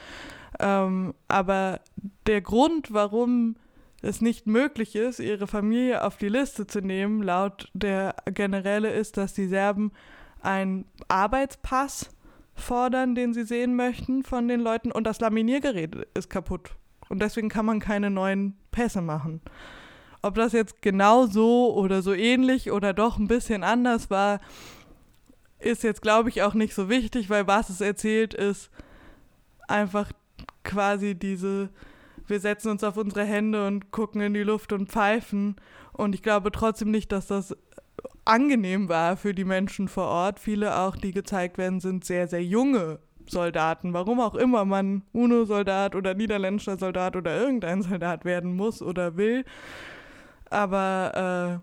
ähm, 0.61 1.14
aber 1.28 1.80
der 2.26 2.40
Grund, 2.40 2.92
warum 2.92 3.56
es 4.02 4.20
nicht 4.20 4.46
möglich 4.46 4.96
ist, 4.96 5.18
ihre 5.18 5.46
Familie 5.46 6.04
auf 6.04 6.16
die 6.16 6.28
Liste 6.28 6.66
zu 6.66 6.80
nehmen, 6.80 7.23
laut 7.23 7.70
der 7.73 8.14
Generäle, 8.26 8.92
ist, 8.92 9.16
dass 9.16 9.32
die 9.32 9.49
Serben 9.49 9.92
einen 10.42 10.84
Arbeitspass 11.08 12.11
fordern, 12.54 13.14
den 13.14 13.32
sie 13.32 13.44
sehen 13.44 13.75
möchten 13.76 14.23
von 14.23 14.46
den 14.46 14.61
Leuten 14.61 14.92
und 14.92 15.04
das 15.04 15.20
Laminiergerät 15.20 15.96
ist 16.14 16.30
kaputt. 16.30 16.76
Und 17.08 17.20
deswegen 17.20 17.49
kann 17.49 17.66
man 17.66 17.80
keine 17.80 18.11
neuen 18.11 18.56
Pässe 18.70 19.00
machen. 19.00 19.40
Ob 20.23 20.37
das 20.37 20.52
jetzt 20.52 20.80
genau 20.80 21.26
so 21.26 21.75
oder 21.75 22.00
so 22.00 22.14
ähnlich 22.14 22.70
oder 22.70 22.94
doch 22.94 23.18
ein 23.18 23.28
bisschen 23.28 23.62
anders 23.62 24.11
war, 24.11 24.40
ist 25.58 25.82
jetzt, 25.82 26.02
glaube 26.02 26.28
ich, 26.28 26.42
auch 26.42 26.54
nicht 26.54 26.75
so 26.75 26.88
wichtig, 26.88 27.30
weil 27.30 27.46
was 27.46 27.70
es 27.70 27.80
erzählt, 27.80 28.34
ist 28.34 28.70
einfach 29.68 30.12
quasi 30.64 31.14
diese, 31.14 31.71
wir 32.26 32.40
setzen 32.40 32.71
uns 32.71 32.83
auf 32.83 32.97
unsere 32.97 33.25
Hände 33.25 33.66
und 33.66 33.90
gucken 33.90 34.21
in 34.21 34.35
die 34.35 34.42
Luft 34.42 34.73
und 34.73 34.90
pfeifen. 34.90 35.56
Und 35.92 36.14
ich 36.14 36.23
glaube 36.23 36.50
trotzdem 36.50 36.90
nicht, 36.90 37.12
dass 37.12 37.26
das 37.26 37.56
angenehm 38.25 38.88
war 38.88 39.16
für 39.16 39.35
die 39.35 39.44
Menschen 39.44 39.88
vor 39.88 40.06
Ort. 40.06 40.40
Viele 40.40 40.78
auch, 40.78 40.97
die 40.97 41.12
gezeigt 41.12 41.59
werden, 41.59 41.80
sind 41.80 42.04
sehr, 42.04 42.26
sehr 42.26 42.42
junge 42.42 42.99
Soldaten. 43.26 43.92
Warum 43.92 44.21
auch 44.21 44.35
immer 44.35 44.64
man 44.64 45.02
UNO-Soldat 45.12 45.94
oder 45.94 46.14
niederländischer 46.14 46.78
Soldat 46.78 47.16
oder 47.16 47.38
irgendein 47.38 47.83
Soldat 47.83 48.25
werden 48.25 48.56
muss 48.56 48.83
oder 48.83 49.16
will. 49.16 49.44
Aber 50.50 51.61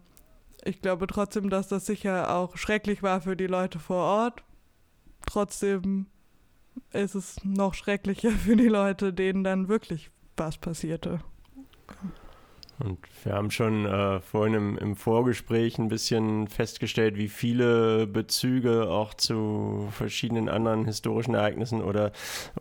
äh, 0.66 0.70
ich 0.70 0.82
glaube 0.82 1.08
trotzdem, 1.08 1.50
dass 1.50 1.68
das 1.68 1.86
sicher 1.86 2.36
auch 2.36 2.58
schrecklich 2.58 3.04
war 3.04 3.22
für 3.22 3.36
die 3.36 3.48
Leute 3.48 3.80
vor 3.80 4.04
Ort. 4.04 4.44
Trotzdem 5.26 6.08
ist 6.92 7.16
es 7.16 7.44
noch 7.44 7.74
schrecklicher 7.74 8.32
für 8.46 8.56
die 8.56 8.68
Leute, 8.68 9.14
denen 9.14 9.44
dann 9.44 9.68
wirklich 9.68 10.12
was 10.38 10.58
passierte. 10.58 11.20
Und 12.84 12.98
wir 13.24 13.34
haben 13.34 13.52
schon 13.52 13.86
äh, 13.86 14.20
vorhin 14.22 14.56
im, 14.56 14.78
im, 14.78 14.96
Vorgespräch 14.96 15.78
ein 15.78 15.88
bisschen 15.88 16.48
festgestellt, 16.48 17.16
wie 17.16 17.28
viele 17.28 18.08
Bezüge 18.08 18.90
auch 18.90 19.14
zu 19.14 19.88
verschiedenen 19.92 20.50
anderen 20.50 20.86
historischen 20.86 21.36
Ereignissen 21.36 21.84
oder, 21.84 22.12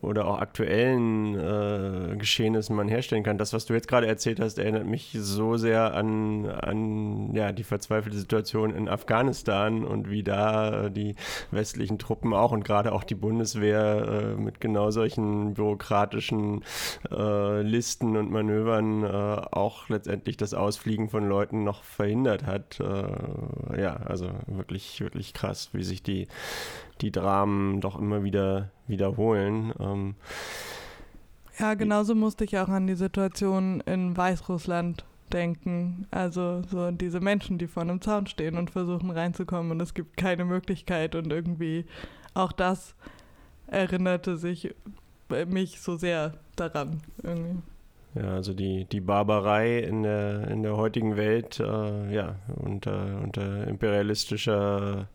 oder 0.03 0.27
auch 0.27 0.39
aktuellen 0.39 1.35
äh, 1.37 2.17
Geschehnissen 2.17 2.77
man 2.77 2.89
herstellen 2.89 3.23
kann. 3.23 3.39
Das, 3.39 3.55
was 3.55 3.65
du 3.65 3.73
jetzt 3.73 3.89
gerade 3.89 4.07
erzählt 4.07 4.41
hast, 4.41 4.59
erinnert 4.59 4.85
mich 4.85 5.17
so 5.19 5.57
sehr 5.57 5.95
an, 5.95 6.47
an 6.47 7.35
ja, 7.35 7.53
die 7.53 7.65
verzweifelte 7.65 8.19
Situation 8.19 8.75
in 8.75 8.89
Afghanistan 8.91 9.85
und 9.85 10.11
wie 10.11 10.23
da 10.23 10.91
die 10.91 11.15
westlichen 11.51 11.99
Truppen 11.99 12.35
auch 12.35 12.53
und 12.53 12.65
gerade 12.65 12.93
auch 12.93 13.05
die 13.05 13.15
Bundeswehr 13.15 14.35
äh, 14.37 14.41
mit 14.41 14.61
genau 14.61 14.91
solchen 14.91 15.55
bürokratischen 15.55 16.63
äh, 17.11 17.63
Listen 17.63 18.17
und 18.19 18.31
Manövern 18.31 19.03
äh, 19.03 19.09
auch 19.09 19.89
letztendlich 19.89 20.10
letztendlich 20.11 20.37
das 20.37 20.55
Ausfliegen 20.55 21.09
von 21.09 21.29
Leuten 21.29 21.63
noch 21.63 21.85
verhindert 21.85 22.45
hat. 22.45 22.81
Äh, 22.81 23.81
ja, 23.81 23.95
also 23.95 24.29
wirklich, 24.47 25.01
wirklich 25.01 25.33
krass, 25.35 25.71
wie 25.73 25.85
sich 25.85 26.03
die, 26.03 26.27
die 27.01 27.13
Dramen 27.13 27.81
doch 27.81 27.97
immer 27.97 28.25
wieder 28.25 28.71
wiederholen. 28.89 29.73
Ähm, 29.79 30.15
ja, 31.61 31.75
genauso 31.75 32.17
musste 32.17 32.45
ich 32.45 32.59
auch 32.59 32.69
an 32.69 32.89
die 32.89 32.97
Situation 32.97 33.81
in 33.87 34.17
Weißrussland 34.17 35.05
denken. 35.33 36.09
Also 36.11 36.63
so 36.69 36.91
diese 36.91 37.21
Menschen, 37.21 37.59
die 37.59 37.69
vor 37.69 37.85
einem 37.85 38.01
Zaun 38.01 38.27
stehen 38.27 38.57
und 38.57 38.71
versuchen 38.71 39.11
reinzukommen 39.11 39.71
und 39.71 39.81
es 39.81 39.95
gibt 39.95 40.17
keine 40.17 40.45
Möglichkeit 40.45 41.15
und 41.15 41.33
irgendwie 41.33 41.87
auch 42.35 42.51
das 42.51 42.97
erinnerte 43.69 44.37
sich 44.37 44.75
mich 45.47 45.81
so 45.81 45.97
sehr 45.97 46.35
daran. 46.57 47.01
Irgendwie. 47.23 47.63
Ja, 48.15 48.35
also 48.35 48.55
die, 48.55 48.87
die 48.87 49.01
Barbarei 49.01 49.79
in 49.79 50.03
der, 50.03 50.49
in 50.49 50.63
der 50.63 50.77
heutigen 50.77 51.17
Welt, 51.17 51.61
äh, 51.61 52.13
ja, 52.13 52.37
unter, 52.57 53.21
unter 53.23 53.67
imperialistischer, 53.69 55.09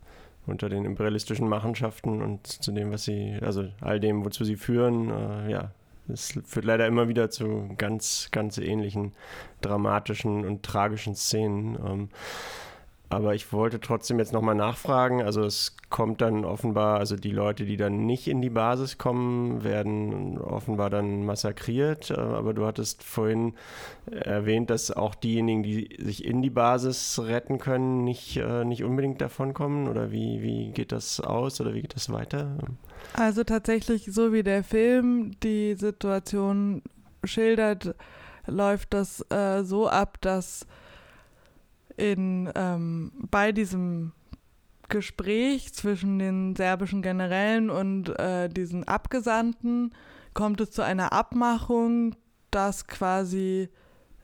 unter 0.46 0.68
den 0.68 0.84
imperialistischen 0.84 1.48
Machenschaften 1.48 2.22
und 2.22 2.46
zu 2.46 2.72
dem, 2.72 2.92
was 2.92 3.04
sie, 3.04 3.36
also 3.42 3.68
all 3.80 4.00
dem, 4.00 4.24
wozu 4.24 4.44
sie 4.44 4.56
führen, 4.56 5.10
äh, 5.10 5.50
ja, 5.50 5.70
es 6.08 6.38
führt 6.44 6.64
leider 6.64 6.86
immer 6.86 7.08
wieder 7.08 7.30
zu 7.30 7.68
ganz, 7.76 8.28
ganz 8.30 8.58
ähnlichen 8.58 9.12
dramatischen 9.60 10.44
und 10.44 10.62
tragischen 10.62 11.16
Szenen. 11.16 11.76
Ähm, 11.84 12.08
aber 13.08 13.34
ich 13.34 13.52
wollte 13.52 13.78
trotzdem 13.78 14.18
jetzt 14.18 14.32
nochmal 14.32 14.56
nachfragen. 14.56 15.22
Also 15.22 15.44
es 15.44 15.76
kommt 15.90 16.20
dann 16.20 16.44
offenbar, 16.44 16.98
also 16.98 17.14
die 17.14 17.30
Leute, 17.30 17.64
die 17.64 17.76
dann 17.76 18.04
nicht 18.04 18.26
in 18.26 18.42
die 18.42 18.50
Basis 18.50 18.98
kommen, 18.98 19.62
werden 19.62 20.38
offenbar 20.38 20.90
dann 20.90 21.24
massakriert. 21.24 22.10
Äh, 22.10 22.14
aber 22.14 22.52
du 22.52 22.66
hattest 22.66 23.04
vorhin 23.04 23.54
erwähnt, 24.10 24.70
dass 24.70 24.90
auch 24.90 25.14
diejenigen, 25.14 25.62
die 25.62 25.96
sich 26.00 26.24
in 26.24 26.42
die 26.42 26.50
Basis 26.50 27.20
retten 27.22 27.58
können, 27.58 28.02
nicht, 28.02 28.38
äh, 28.38 28.64
nicht 28.64 28.82
unbedingt 28.82 29.20
davon 29.20 29.54
kommen. 29.54 29.86
Oder 29.86 30.10
wie, 30.10 30.42
wie 30.42 30.72
geht 30.72 30.90
das 30.90 31.20
aus 31.20 31.60
oder 31.60 31.74
wie 31.74 31.82
geht 31.82 31.94
das 31.94 32.10
weiter? 32.10 32.58
Also 33.12 33.44
tatsächlich, 33.44 34.06
so 34.10 34.32
wie 34.32 34.42
der 34.42 34.64
Film 34.64 35.38
die 35.44 35.74
Situation 35.74 36.82
schildert, 37.22 37.94
läuft 38.46 38.94
das 38.94 39.24
äh, 39.30 39.62
so 39.62 39.88
ab, 39.88 40.18
dass 40.20 40.66
in, 41.96 42.50
ähm, 42.54 43.12
bei 43.30 43.52
diesem 43.52 44.12
Gespräch 44.88 45.72
zwischen 45.74 46.18
den 46.18 46.54
serbischen 46.54 47.02
Generälen 47.02 47.70
und 47.70 48.08
äh, 48.18 48.48
diesen 48.48 48.84
Abgesandten 48.84 49.92
kommt 50.34 50.60
es 50.60 50.70
zu 50.70 50.82
einer 50.82 51.12
Abmachung, 51.12 52.14
dass 52.50 52.86
quasi 52.86 53.68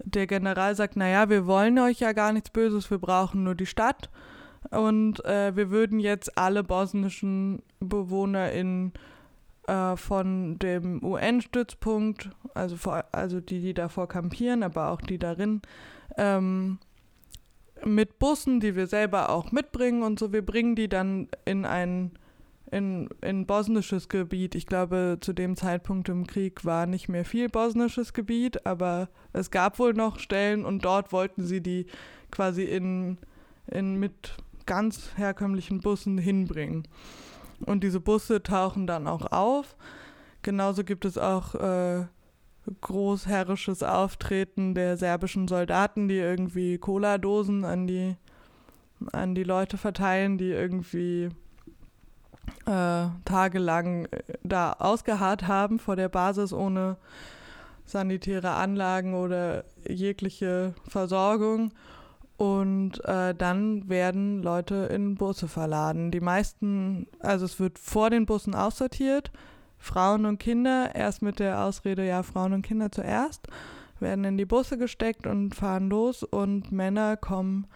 der 0.04 0.26
General 0.26 0.74
sagt, 0.74 0.96
naja, 0.96 1.28
wir 1.28 1.46
wollen 1.46 1.78
euch 1.78 2.00
ja 2.00 2.12
gar 2.12 2.32
nichts 2.32 2.50
Böses, 2.50 2.90
wir 2.90 2.98
brauchen 2.98 3.44
nur 3.44 3.54
die 3.54 3.66
Stadt. 3.66 4.10
Und 4.70 5.24
äh, 5.24 5.54
wir 5.56 5.70
würden 5.70 5.98
jetzt 5.98 6.38
alle 6.38 6.62
bosnischen 6.62 7.62
Bewohner 7.80 8.52
äh, 8.52 9.96
von 9.96 10.58
dem 10.58 11.02
UN-Stützpunkt, 11.04 12.30
also, 12.54 12.76
also 13.11 13.40
die, 13.40 13.61
die 13.61 13.74
davor 13.74 14.08
kampieren, 14.08 14.62
aber 14.62 14.90
auch 14.90 15.00
die 15.00 15.18
darin, 15.18 15.62
ähm, 16.16 16.78
mit 17.85 18.18
Bussen, 18.18 18.61
die 18.61 18.77
wir 18.77 18.87
selber 18.87 19.31
auch 19.31 19.53
mitbringen 19.53 20.03
und 20.03 20.18
so. 20.18 20.33
Wir 20.33 20.45
bringen 20.45 20.75
die 20.75 20.88
dann 20.88 21.29
in 21.45 21.64
ein 21.64 22.12
in, 22.73 23.11
in 23.21 23.45
bosnisches 23.45 24.09
Gebiet. 24.09 24.55
Ich 24.55 24.66
glaube, 24.66 25.18
zu 25.21 25.35
dem 25.35 25.57
Zeitpunkt 25.57 26.09
im 26.09 26.27
Krieg 26.27 26.64
war 26.64 26.87
nicht 26.87 27.09
mehr 27.09 27.27
viel 27.27 27.51
bosnisches 27.51 28.14
Gebiet, 28.14 28.66
aber 28.66 29.11
es 29.35 29.51
gab 29.51 29.79
wohl 29.79 29.92
noch 29.92 30.18
Stellen 30.18 30.64
und 30.64 30.83
dort 30.85 31.12
wollten 31.12 31.45
sie 31.45 31.61
die 31.61 31.87
quasi 32.31 32.62
in, 32.62 33.18
in 33.66 33.97
mit 33.97 34.35
ganz 34.64 35.11
herkömmlichen 35.16 35.81
Bussen 35.81 36.16
hinbringen. 36.16 36.88
Und 37.66 37.85
diese 37.85 38.01
Busse 38.01 38.42
tauchen 38.42 38.87
dann 38.87 39.07
auch 39.07 39.31
auf. 39.31 39.77
Genauso 40.40 40.83
gibt 40.83 41.05
es 41.05 41.18
auch 41.18 41.55
äh, 41.55 42.07
großherrisches 42.81 43.83
Auftreten 43.83 44.75
der 44.75 44.96
serbischen 44.96 45.48
Soldaten, 45.48 46.09
die 46.09 46.18
irgendwie 46.18 46.79
Cola-Dosen 46.79 47.64
an 47.64 47.87
die, 47.87 48.16
an 49.12 49.35
die 49.35 49.44
Leute 49.44 49.79
verteilen, 49.79 50.38
die 50.38 50.51
irgendwie 50.51 51.31
äh, 52.66 53.07
tagelang 53.25 54.07
äh, 54.07 54.22
da 54.42 54.75
ausgeharrt 54.75 55.46
haben 55.48 55.79
vor 55.79 55.96
der 55.96 56.09
Basis 56.09 56.53
ohne 56.53 56.96
sanitäre 57.85 58.51
Anlagen 58.51 59.14
oder 59.14 59.64
jegliche 59.88 60.75
Versorgung. 60.88 61.72
Und 62.37 63.05
äh, 63.05 63.35
dann 63.35 63.88
werden 63.88 64.42
Leute 64.42 64.88
in 64.92 65.14
Busse 65.16 65.46
verladen. 65.46 66.11
Die 66.11 66.20
meisten, 66.20 67.07
also 67.20 67.44
es 67.44 67.61
wird 67.61 67.79
vor 67.79 68.11
den 68.11 68.27
Bussen 68.27 68.55
aussortiert 68.55 69.31
Frauen 69.83 70.27
und 70.27 70.38
Kinder, 70.38 70.95
erst 70.95 71.23
mit 71.23 71.40
der 71.40 71.64
Ausrede, 71.64 72.07
ja, 72.07 72.23
Frauen 72.23 72.53
und 72.53 72.62
Kinder 72.62 72.92
zuerst, 72.92 73.49
werden 73.99 74.25
in 74.25 74.38
die 74.38 74.45
Busse 74.45 74.79
gesteckt 74.79 75.27
und 75.27 75.57
fahren 75.57 75.90
los 75.90 76.23
und 76.23 76.71
Männer 76.71 77.16
kommen 77.16 77.66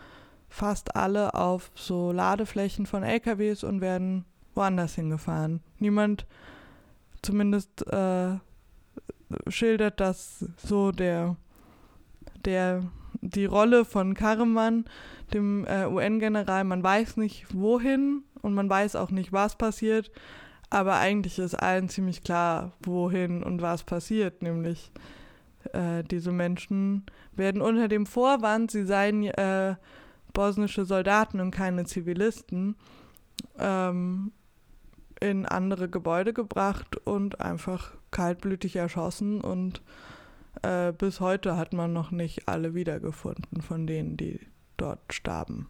fast 0.48 0.94
alle 0.94 1.34
auf 1.34 1.72
so 1.74 2.12
Ladeflächen 2.12 2.86
von 2.86 3.02
LKWs 3.02 3.64
und 3.64 3.80
werden 3.80 4.24
woanders 4.54 4.94
hingefahren. 4.94 5.60
Niemand 5.80 6.26
zumindest 7.22 7.84
äh, 7.88 8.36
schildert 9.48 9.98
das 9.98 10.46
so 10.58 10.92
der, 10.92 11.34
der, 12.44 12.84
die 13.20 13.46
Rolle 13.46 13.84
von 13.84 14.14
Karaman, 14.14 14.84
dem 15.34 15.66
äh, 15.66 15.86
UN-General. 15.86 16.62
Man 16.62 16.84
weiß 16.84 17.16
nicht 17.16 17.52
wohin 17.52 18.22
und 18.42 18.54
man 18.54 18.70
weiß 18.70 18.94
auch 18.94 19.10
nicht, 19.10 19.32
was 19.32 19.56
passiert. 19.56 20.12
Aber 20.70 20.96
eigentlich 20.96 21.38
ist 21.38 21.54
allen 21.54 21.88
ziemlich 21.88 22.22
klar, 22.22 22.72
wohin 22.80 23.42
und 23.42 23.62
was 23.62 23.84
passiert, 23.84 24.42
nämlich 24.42 24.90
äh, 25.72 26.02
diese 26.04 26.32
Menschen 26.32 27.04
werden 27.32 27.62
unter 27.62 27.88
dem 27.88 28.06
Vorwand, 28.06 28.70
sie 28.70 28.84
seien 28.84 29.24
äh, 29.24 29.76
bosnische 30.32 30.84
Soldaten 30.84 31.40
und 31.40 31.50
keine 31.50 31.84
Zivilisten, 31.84 32.76
ähm, 33.58 34.32
in 35.20 35.46
andere 35.46 35.88
Gebäude 35.88 36.32
gebracht 36.32 36.96
und 37.06 37.40
einfach 37.40 37.92
kaltblütig 38.10 38.76
erschossen 38.76 39.40
und 39.40 39.82
äh, 40.62 40.92
bis 40.92 41.20
heute 41.20 41.56
hat 41.56 41.72
man 41.72 41.92
noch 41.92 42.10
nicht 42.10 42.48
alle 42.48 42.74
wiedergefunden 42.74 43.62
von 43.62 43.86
denen, 43.86 44.16
die 44.16 44.40
dort 44.76 45.00
starben. 45.12 45.68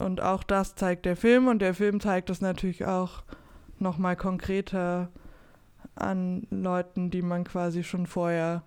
Und 0.00 0.22
auch 0.22 0.42
das 0.42 0.74
zeigt 0.74 1.04
der 1.04 1.16
Film 1.16 1.46
und 1.46 1.60
der 1.60 1.74
Film 1.74 2.00
zeigt 2.00 2.30
es 2.30 2.40
natürlich 2.40 2.86
auch 2.86 3.22
nochmal 3.78 4.16
konkreter 4.16 5.10
an 5.94 6.46
Leuten, 6.50 7.10
die 7.10 7.22
man 7.22 7.44
quasi 7.44 7.84
schon 7.84 8.06
vorher 8.06 8.62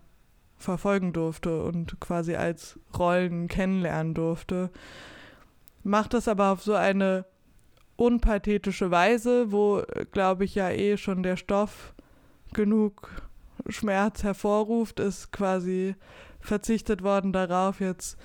verfolgen 0.57 1.11
durfte 1.11 1.63
und 1.63 1.99
quasi 1.99 2.35
als 2.35 2.79
Rollen 2.97 3.47
kennenlernen 3.47 4.13
durfte. 4.13 4.69
Macht 5.83 6.13
das 6.13 6.27
aber 6.27 6.51
auf 6.51 6.61
so 6.61 6.75
eine 6.75 7.25
unpathetische 7.95 8.91
Weise, 8.91 9.51
wo, 9.51 9.81
glaube 10.11 10.45
ich, 10.45 10.55
ja 10.55 10.69
eh 10.69 10.97
schon 10.97 11.23
der 11.23 11.35
Stoff 11.35 11.93
genug 12.53 13.09
Schmerz 13.69 14.23
hervorruft, 14.23 14.99
ist 14.99 15.31
quasi 15.31 15.95
verzichtet 16.39 17.01
worden 17.01 17.33
darauf, 17.33 17.79
jetzt 17.79 18.17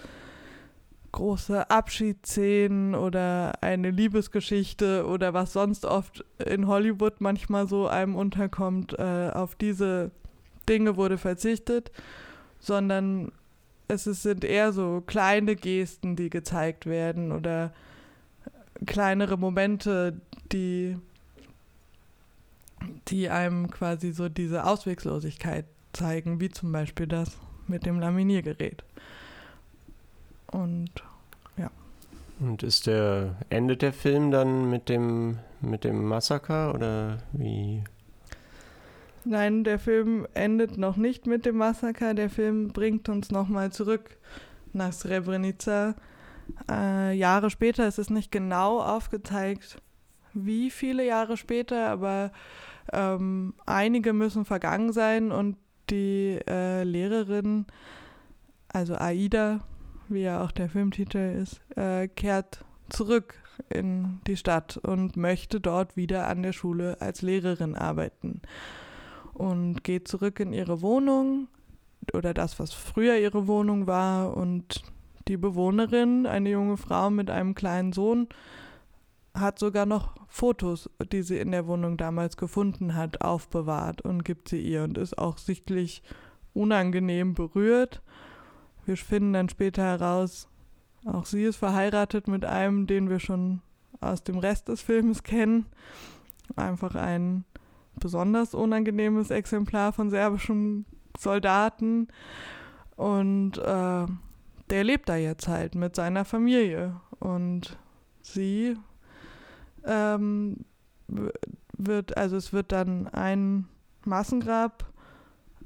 große 1.12 1.70
Abschiedsszenen 1.70 2.94
oder 2.94 3.62
eine 3.62 3.90
Liebesgeschichte 3.90 5.06
oder 5.06 5.34
was 5.34 5.52
sonst 5.52 5.84
oft 5.84 6.24
in 6.44 6.66
Hollywood 6.66 7.20
manchmal 7.20 7.66
so 7.66 7.88
einem 7.88 8.14
unterkommt, 8.14 8.98
äh, 8.98 9.30
auf 9.32 9.54
diese 9.54 10.10
Dinge 10.68 10.96
wurde 10.96 11.18
verzichtet, 11.18 11.90
sondern 12.60 13.32
es 13.88 14.06
ist, 14.06 14.22
sind 14.22 14.44
eher 14.44 14.72
so 14.72 15.02
kleine 15.06 15.56
Gesten, 15.56 16.14
die 16.14 16.30
gezeigt 16.30 16.86
werden 16.86 17.32
oder 17.32 17.72
kleinere 18.86 19.38
Momente, 19.38 20.20
die, 20.52 20.96
die 23.08 23.30
einem 23.30 23.70
quasi 23.70 24.12
so 24.12 24.28
diese 24.28 24.64
Ausweglosigkeit 24.64 25.64
zeigen, 25.92 26.40
wie 26.40 26.50
zum 26.50 26.70
Beispiel 26.70 27.06
das 27.06 27.38
mit 27.66 27.86
dem 27.86 27.98
Laminiergerät. 27.98 28.84
Und 30.52 30.90
ja. 31.56 31.70
Und 32.40 32.62
ist 32.62 32.86
der, 32.86 33.36
endet 33.50 33.82
der 33.82 33.92
Film 33.92 34.30
dann 34.30 34.70
mit 34.70 34.88
dem, 34.88 35.38
mit 35.60 35.84
dem 35.84 36.04
Massaker 36.04 36.74
oder 36.74 37.18
wie? 37.32 37.84
Nein, 39.24 39.64
der 39.64 39.78
Film 39.78 40.26
endet 40.34 40.78
noch 40.78 40.96
nicht 40.96 41.26
mit 41.26 41.44
dem 41.44 41.56
Massaker. 41.56 42.14
Der 42.14 42.30
Film 42.30 42.68
bringt 42.68 43.08
uns 43.08 43.30
nochmal 43.30 43.70
zurück 43.72 44.16
nach 44.72 44.92
Srebrenica. 44.92 45.94
Äh, 46.70 47.12
Jahre 47.12 47.50
später 47.50 47.86
ist 47.86 47.98
es 47.98 48.08
nicht 48.08 48.32
genau 48.32 48.80
aufgezeigt, 48.80 49.82
wie 50.32 50.70
viele 50.70 51.04
Jahre 51.04 51.36
später, 51.36 51.88
aber 51.88 52.32
ähm, 52.92 53.54
einige 53.66 54.12
müssen 54.12 54.44
vergangen 54.44 54.92
sein 54.92 55.30
und 55.30 55.56
die 55.90 56.38
äh, 56.46 56.84
Lehrerin, 56.84 57.66
also 58.68 58.94
Aida, 58.96 59.60
wie 60.10 60.22
ja 60.22 60.42
auch 60.44 60.52
der 60.52 60.68
Filmtitel 60.68 61.18
ist, 61.42 61.60
äh, 61.76 62.08
kehrt 62.08 62.64
zurück 62.88 63.34
in 63.68 64.20
die 64.26 64.36
Stadt 64.36 64.76
und 64.76 65.16
möchte 65.16 65.60
dort 65.60 65.96
wieder 65.96 66.28
an 66.28 66.42
der 66.42 66.52
Schule 66.52 67.00
als 67.00 67.22
Lehrerin 67.22 67.74
arbeiten. 67.74 68.42
Und 69.34 69.84
geht 69.84 70.08
zurück 70.08 70.40
in 70.40 70.52
ihre 70.52 70.82
Wohnung 70.82 71.48
oder 72.12 72.34
das, 72.34 72.58
was 72.58 72.72
früher 72.72 73.16
ihre 73.18 73.46
Wohnung 73.46 73.86
war. 73.86 74.36
Und 74.36 74.82
die 75.28 75.36
Bewohnerin, 75.36 76.26
eine 76.26 76.50
junge 76.50 76.76
Frau 76.76 77.10
mit 77.10 77.30
einem 77.30 77.54
kleinen 77.54 77.92
Sohn, 77.92 78.28
hat 79.34 79.58
sogar 79.58 79.86
noch 79.86 80.14
Fotos, 80.26 80.90
die 81.12 81.22
sie 81.22 81.38
in 81.38 81.52
der 81.52 81.66
Wohnung 81.66 81.96
damals 81.96 82.36
gefunden 82.36 82.94
hat, 82.94 83.20
aufbewahrt 83.20 84.02
und 84.02 84.24
gibt 84.24 84.48
sie 84.48 84.60
ihr 84.60 84.82
und 84.82 84.98
ist 84.98 85.16
auch 85.18 85.38
sichtlich 85.38 86.02
unangenehm 86.54 87.34
berührt. 87.34 88.02
Wir 88.88 88.96
finden 88.96 89.34
dann 89.34 89.50
später 89.50 89.82
heraus, 89.82 90.48
auch 91.04 91.26
sie 91.26 91.42
ist 91.42 91.56
verheiratet 91.56 92.26
mit 92.26 92.46
einem, 92.46 92.86
den 92.86 93.10
wir 93.10 93.20
schon 93.20 93.60
aus 94.00 94.24
dem 94.24 94.38
Rest 94.38 94.68
des 94.68 94.80
Films 94.80 95.22
kennen. 95.22 95.66
Einfach 96.56 96.94
ein 96.94 97.44
besonders 98.00 98.54
unangenehmes 98.54 99.30
Exemplar 99.30 99.92
von 99.92 100.08
serbischen 100.08 100.86
Soldaten. 101.18 102.08
Und 102.96 103.58
äh, 103.58 104.06
der 104.70 104.84
lebt 104.84 105.10
da 105.10 105.16
jetzt 105.16 105.48
halt 105.48 105.74
mit 105.74 105.94
seiner 105.94 106.24
Familie. 106.24 106.98
Und 107.18 107.76
sie 108.22 108.74
ähm, 109.84 110.64
wird, 111.76 112.16
also 112.16 112.36
es 112.36 112.54
wird 112.54 112.72
dann 112.72 113.06
ein 113.08 113.68
Massengrab 114.06 114.90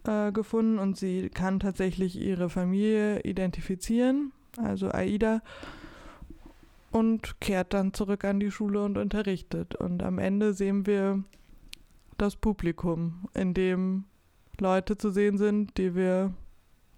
äh, 0.06 0.32
gefunden 0.32 0.78
und 0.78 0.96
sie 0.96 1.28
kann 1.30 1.60
tatsächlich 1.60 2.20
ihre 2.20 2.48
Familie 2.48 3.20
identifizieren, 3.20 4.32
also 4.56 4.90
Aida, 4.90 5.42
und 6.90 7.40
kehrt 7.40 7.72
dann 7.72 7.94
zurück 7.94 8.24
an 8.24 8.40
die 8.40 8.50
Schule 8.50 8.84
und 8.84 8.98
unterrichtet. 8.98 9.74
Und 9.74 10.02
am 10.02 10.18
Ende 10.18 10.52
sehen 10.52 10.86
wir 10.86 11.22
das 12.18 12.36
Publikum, 12.36 13.28
in 13.34 13.54
dem 13.54 14.04
Leute 14.60 14.98
zu 14.98 15.10
sehen 15.10 15.38
sind, 15.38 15.78
die 15.78 15.94
wir 15.94 16.34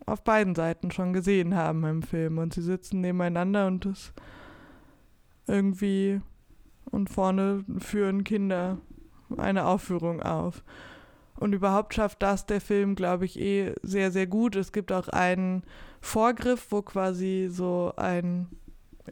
auf 0.06 0.22
beiden 0.22 0.54
Seiten 0.54 0.90
schon 0.90 1.12
gesehen 1.12 1.54
haben 1.54 1.84
im 1.84 2.02
Film. 2.02 2.38
Und 2.38 2.52
sie 2.52 2.62
sitzen 2.62 3.00
nebeneinander 3.00 3.66
und 3.66 3.86
es 3.86 4.12
irgendwie 5.46 6.20
und 6.90 7.10
vorne 7.10 7.64
führen 7.78 8.24
Kinder 8.24 8.78
eine 9.36 9.66
Aufführung 9.66 10.22
auf. 10.22 10.62
Und 11.38 11.52
überhaupt 11.52 11.94
schafft 11.94 12.22
das 12.22 12.46
der 12.46 12.60
Film, 12.60 12.94
glaube 12.94 13.24
ich, 13.24 13.38
eh 13.40 13.74
sehr, 13.82 14.12
sehr 14.12 14.26
gut. 14.26 14.56
Es 14.56 14.72
gibt 14.72 14.92
auch 14.92 15.08
einen 15.08 15.62
Vorgriff, 16.00 16.68
wo 16.70 16.82
quasi 16.82 17.48
so 17.50 17.92
ein 17.96 18.48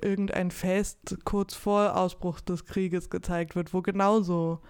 irgendein 0.00 0.50
Fest 0.50 1.18
kurz 1.24 1.54
vor 1.54 1.96
Ausbruch 1.96 2.40
des 2.40 2.64
Krieges 2.64 3.10
gezeigt 3.10 3.56
wird, 3.56 3.74
wo 3.74 3.82
genauso 3.82 4.60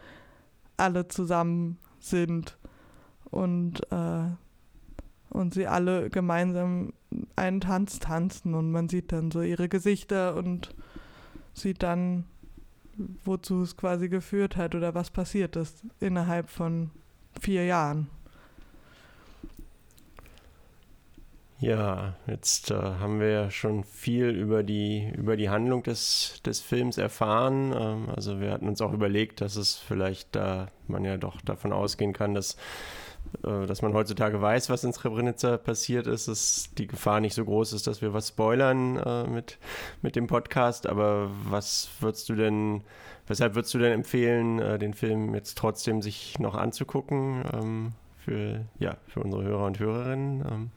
alle 0.77 1.07
zusammen 1.09 1.79
sind 2.01 2.59
und, 3.31 3.81
äh, 3.93 4.25
und 5.31 5.55
sie 5.55 5.67
alle 5.67 6.11
gemeinsam 6.11 6.93
einen 7.37 7.61
Tanz 7.61 8.01
tanzen 8.01 8.55
und 8.55 8.73
man 8.73 8.89
sieht 8.89 9.13
dann 9.13 9.31
so 9.31 9.43
ihre 9.43 9.69
Gesichter 9.69 10.35
und 10.35 10.75
sieht 11.55 11.83
dann 11.83 12.25
wozu 13.25 13.63
es 13.63 13.77
quasi 13.77 14.09
geführt 14.09 14.57
hat 14.57 14.75
oder 14.75 14.95
was 14.95 15.11
passiert 15.11 15.57
ist 15.57 15.83
innerhalb 16.01 16.51
von 16.51 16.91
vier 17.41 17.65
Jahren. 17.65 18.09
Ja, 21.63 22.17
jetzt 22.27 22.73
äh, 22.73 22.75
haben 22.75 23.21
wir 23.21 23.53
schon 23.53 23.85
viel 23.85 24.31
über 24.31 24.65
die, 24.65 25.13
über 25.17 25.37
die 25.37 25.49
Handlung 25.49 25.85
des, 25.85 26.41
des 26.45 26.61
Films 26.61 26.99
erfahren. 26.99 27.73
Ähm, 27.73 28.09
also 28.09 28.41
wir 28.41 28.51
hatten 28.51 28.67
uns 28.67 28.81
auch 28.81 28.93
überlegt, 28.93 29.41
dass 29.41 29.55
es 29.55 29.77
vielleicht 29.77 30.35
da 30.35 30.73
man 30.89 31.05
ja 31.05 31.17
doch 31.19 31.41
davon 31.41 31.73
ausgehen 31.73 32.13
kann, 32.13 32.35
dass 32.35 32.55
äh, 32.55 32.57
dass 33.41 33.83
man 33.83 33.95
heutzutage 33.95 34.41
weiß, 34.41 34.69
was 34.71 34.85
in 34.85 34.93
Srebrenica 34.93 35.57
passiert 35.57 36.07
ist, 36.07 36.29
dass 36.29 36.71
die 36.77 36.87
Gefahr 36.87 37.21
nicht 37.21 37.35
so 37.35 37.45
groß 37.45 37.73
ist, 37.73 37.87
dass 37.87 38.03
wir 38.03 38.13
was 38.13 38.29
spoilern 38.29 38.97
äh, 38.99 39.25
mit, 39.25 39.59
mit 40.03 40.17
dem 40.17 40.27
Podcast. 40.27 40.87
Aber 40.87 41.31
was 41.45 41.89
würdest 42.01 42.29
du 42.29 42.35
denn, 42.35 42.83
weshalb 43.27 43.55
würdest 43.55 43.75
du 43.75 43.79
denn 43.79 43.93
empfehlen, 43.93 44.59
äh, 44.59 44.79
den 44.79 44.95
Film 44.95 45.35
jetzt 45.35 45.57
trotzdem 45.59 46.03
sich 46.03 46.39
noch 46.39 46.55
anzugucken 46.55 47.45
ähm, 47.53 47.93
für, 48.17 48.65
ja, 48.79 48.97
für 49.09 49.21
unsere 49.21 49.43
Hörer 49.45 49.67
und 49.67 49.79
Hörerinnen? 49.79 50.71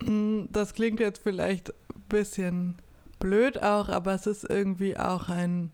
Ähm? 0.00 0.42
Mm, 0.42 0.48
das 0.50 0.74
klingt 0.74 1.00
jetzt 1.00 1.22
vielleicht 1.22 1.70
ein 1.70 2.02
bisschen 2.08 2.76
blöd 3.18 3.62
auch, 3.62 3.88
aber 3.88 4.14
es 4.14 4.26
ist 4.26 4.48
irgendwie 4.48 4.96
auch 4.96 5.28
ein 5.28 5.70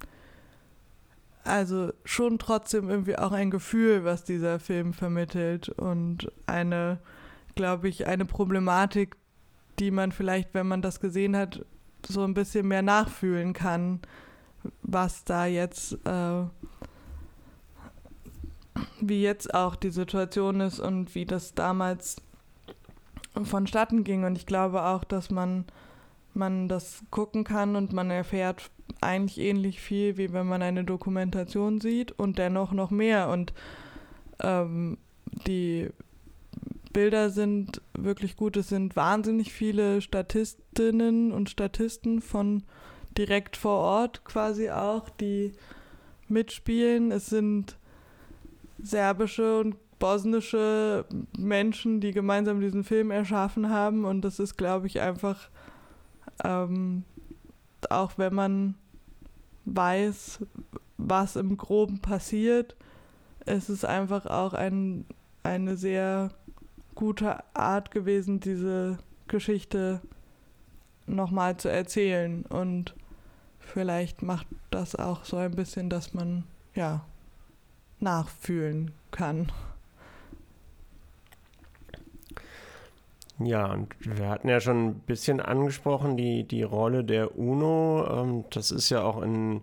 also 1.48 1.92
schon 2.04 2.38
trotzdem 2.38 2.88
irgendwie 2.88 3.18
auch 3.18 3.32
ein 3.32 3.50
Gefühl, 3.50 4.04
was 4.04 4.24
dieser 4.24 4.60
Film 4.60 4.92
vermittelt 4.92 5.68
und 5.68 6.30
eine, 6.46 6.98
glaube 7.54 7.88
ich, 7.88 8.06
eine 8.06 8.24
Problematik, 8.24 9.16
die 9.78 9.90
man 9.90 10.12
vielleicht, 10.12 10.54
wenn 10.54 10.68
man 10.68 10.82
das 10.82 11.00
gesehen 11.00 11.36
hat, 11.36 11.64
so 12.06 12.22
ein 12.22 12.34
bisschen 12.34 12.68
mehr 12.68 12.82
nachfühlen 12.82 13.52
kann, 13.52 14.00
was 14.82 15.24
da 15.24 15.46
jetzt, 15.46 15.94
äh, 16.06 16.44
wie 19.00 19.22
jetzt 19.22 19.54
auch 19.54 19.76
die 19.76 19.90
Situation 19.90 20.60
ist 20.60 20.80
und 20.80 21.14
wie 21.14 21.26
das 21.26 21.54
damals 21.54 22.16
vonstatten 23.44 24.04
ging. 24.04 24.24
Und 24.24 24.36
ich 24.36 24.46
glaube 24.46 24.84
auch, 24.84 25.04
dass 25.04 25.30
man, 25.30 25.64
man 26.34 26.68
das 26.68 27.02
gucken 27.10 27.44
kann 27.44 27.76
und 27.76 27.92
man 27.92 28.10
erfährt 28.10 28.70
eigentlich 29.00 29.38
ähnlich 29.38 29.80
viel, 29.80 30.16
wie 30.16 30.32
wenn 30.32 30.46
man 30.46 30.62
eine 30.62 30.84
Dokumentation 30.84 31.80
sieht 31.80 32.12
und 32.12 32.38
dennoch 32.38 32.72
noch 32.72 32.90
mehr. 32.90 33.28
Und 33.28 33.52
ähm, 34.40 34.98
die 35.46 35.90
Bilder 36.92 37.30
sind 37.30 37.80
wirklich 37.94 38.36
gut. 38.36 38.56
Es 38.56 38.68
sind 38.68 38.96
wahnsinnig 38.96 39.52
viele 39.52 40.00
Statistinnen 40.00 41.32
und 41.32 41.50
Statisten 41.50 42.20
von 42.20 42.62
direkt 43.16 43.56
vor 43.56 43.78
Ort 43.78 44.24
quasi 44.24 44.70
auch, 44.70 45.08
die 45.10 45.52
mitspielen. 46.28 47.10
Es 47.12 47.26
sind 47.26 47.76
serbische 48.82 49.60
und 49.60 49.76
bosnische 49.98 51.04
Menschen, 51.36 52.00
die 52.00 52.12
gemeinsam 52.12 52.60
diesen 52.60 52.84
Film 52.84 53.10
erschaffen 53.10 53.70
haben. 53.70 54.04
Und 54.04 54.22
das 54.22 54.38
ist, 54.38 54.56
glaube 54.56 54.86
ich, 54.86 55.00
einfach, 55.00 55.50
ähm, 56.44 57.04
auch 57.90 58.12
wenn 58.16 58.34
man 58.34 58.74
weiß, 59.64 60.40
was 60.96 61.36
im 61.36 61.56
Groben 61.56 62.00
passiert, 62.00 62.76
es 63.44 63.70
ist 63.70 63.84
einfach 63.84 64.26
auch 64.26 64.52
ein, 64.52 65.06
eine 65.42 65.76
sehr 65.76 66.30
gute 66.94 67.42
Art 67.54 67.90
gewesen, 67.90 68.40
diese 68.40 68.98
Geschichte 69.28 70.00
nochmal 71.06 71.56
zu 71.56 71.68
erzählen. 71.70 72.44
Und 72.44 72.94
vielleicht 73.58 74.22
macht 74.22 74.46
das 74.70 74.96
auch 74.96 75.24
so 75.24 75.36
ein 75.36 75.52
bisschen, 75.52 75.88
dass 75.88 76.12
man 76.12 76.44
ja 76.74 77.04
nachfühlen 78.00 78.92
kann. 79.10 79.50
Ja, 83.40 83.72
und 83.72 83.94
wir 84.00 84.28
hatten 84.28 84.48
ja 84.48 84.60
schon 84.60 84.86
ein 84.88 84.94
bisschen 85.00 85.40
angesprochen, 85.40 86.16
die, 86.16 86.42
die 86.42 86.64
Rolle 86.64 87.04
der 87.04 87.38
UNO. 87.38 88.06
Ähm, 88.10 88.44
das 88.50 88.72
ist 88.72 88.90
ja 88.90 89.02
auch 89.02 89.22
in, 89.22 89.60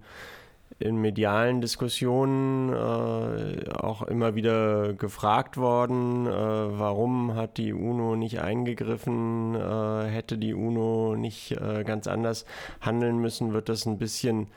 in 0.79 0.95
medialen 0.97 1.59
Diskussionen 1.59 2.71
äh, 2.71 3.69
auch 3.71 4.01
immer 4.03 4.35
wieder 4.35 4.93
gefragt 4.93 5.57
worden, 5.57 6.25
äh, 6.25 6.31
warum 6.31 7.35
hat 7.35 7.57
die 7.57 7.73
UNO 7.73 8.15
nicht 8.15 8.39
eingegriffen, 8.39 9.55
äh, 9.55 10.05
hätte 10.09 10.37
die 10.37 10.53
UNO 10.53 11.15
nicht 11.17 11.55
ganz 11.85 12.07
anders 12.07 12.45
handeln 12.81 13.19
müssen, 13.19 13.53
wird 13.53 13.69
das 13.69 13.85
ein 13.85 13.97
bisschen 13.97 14.47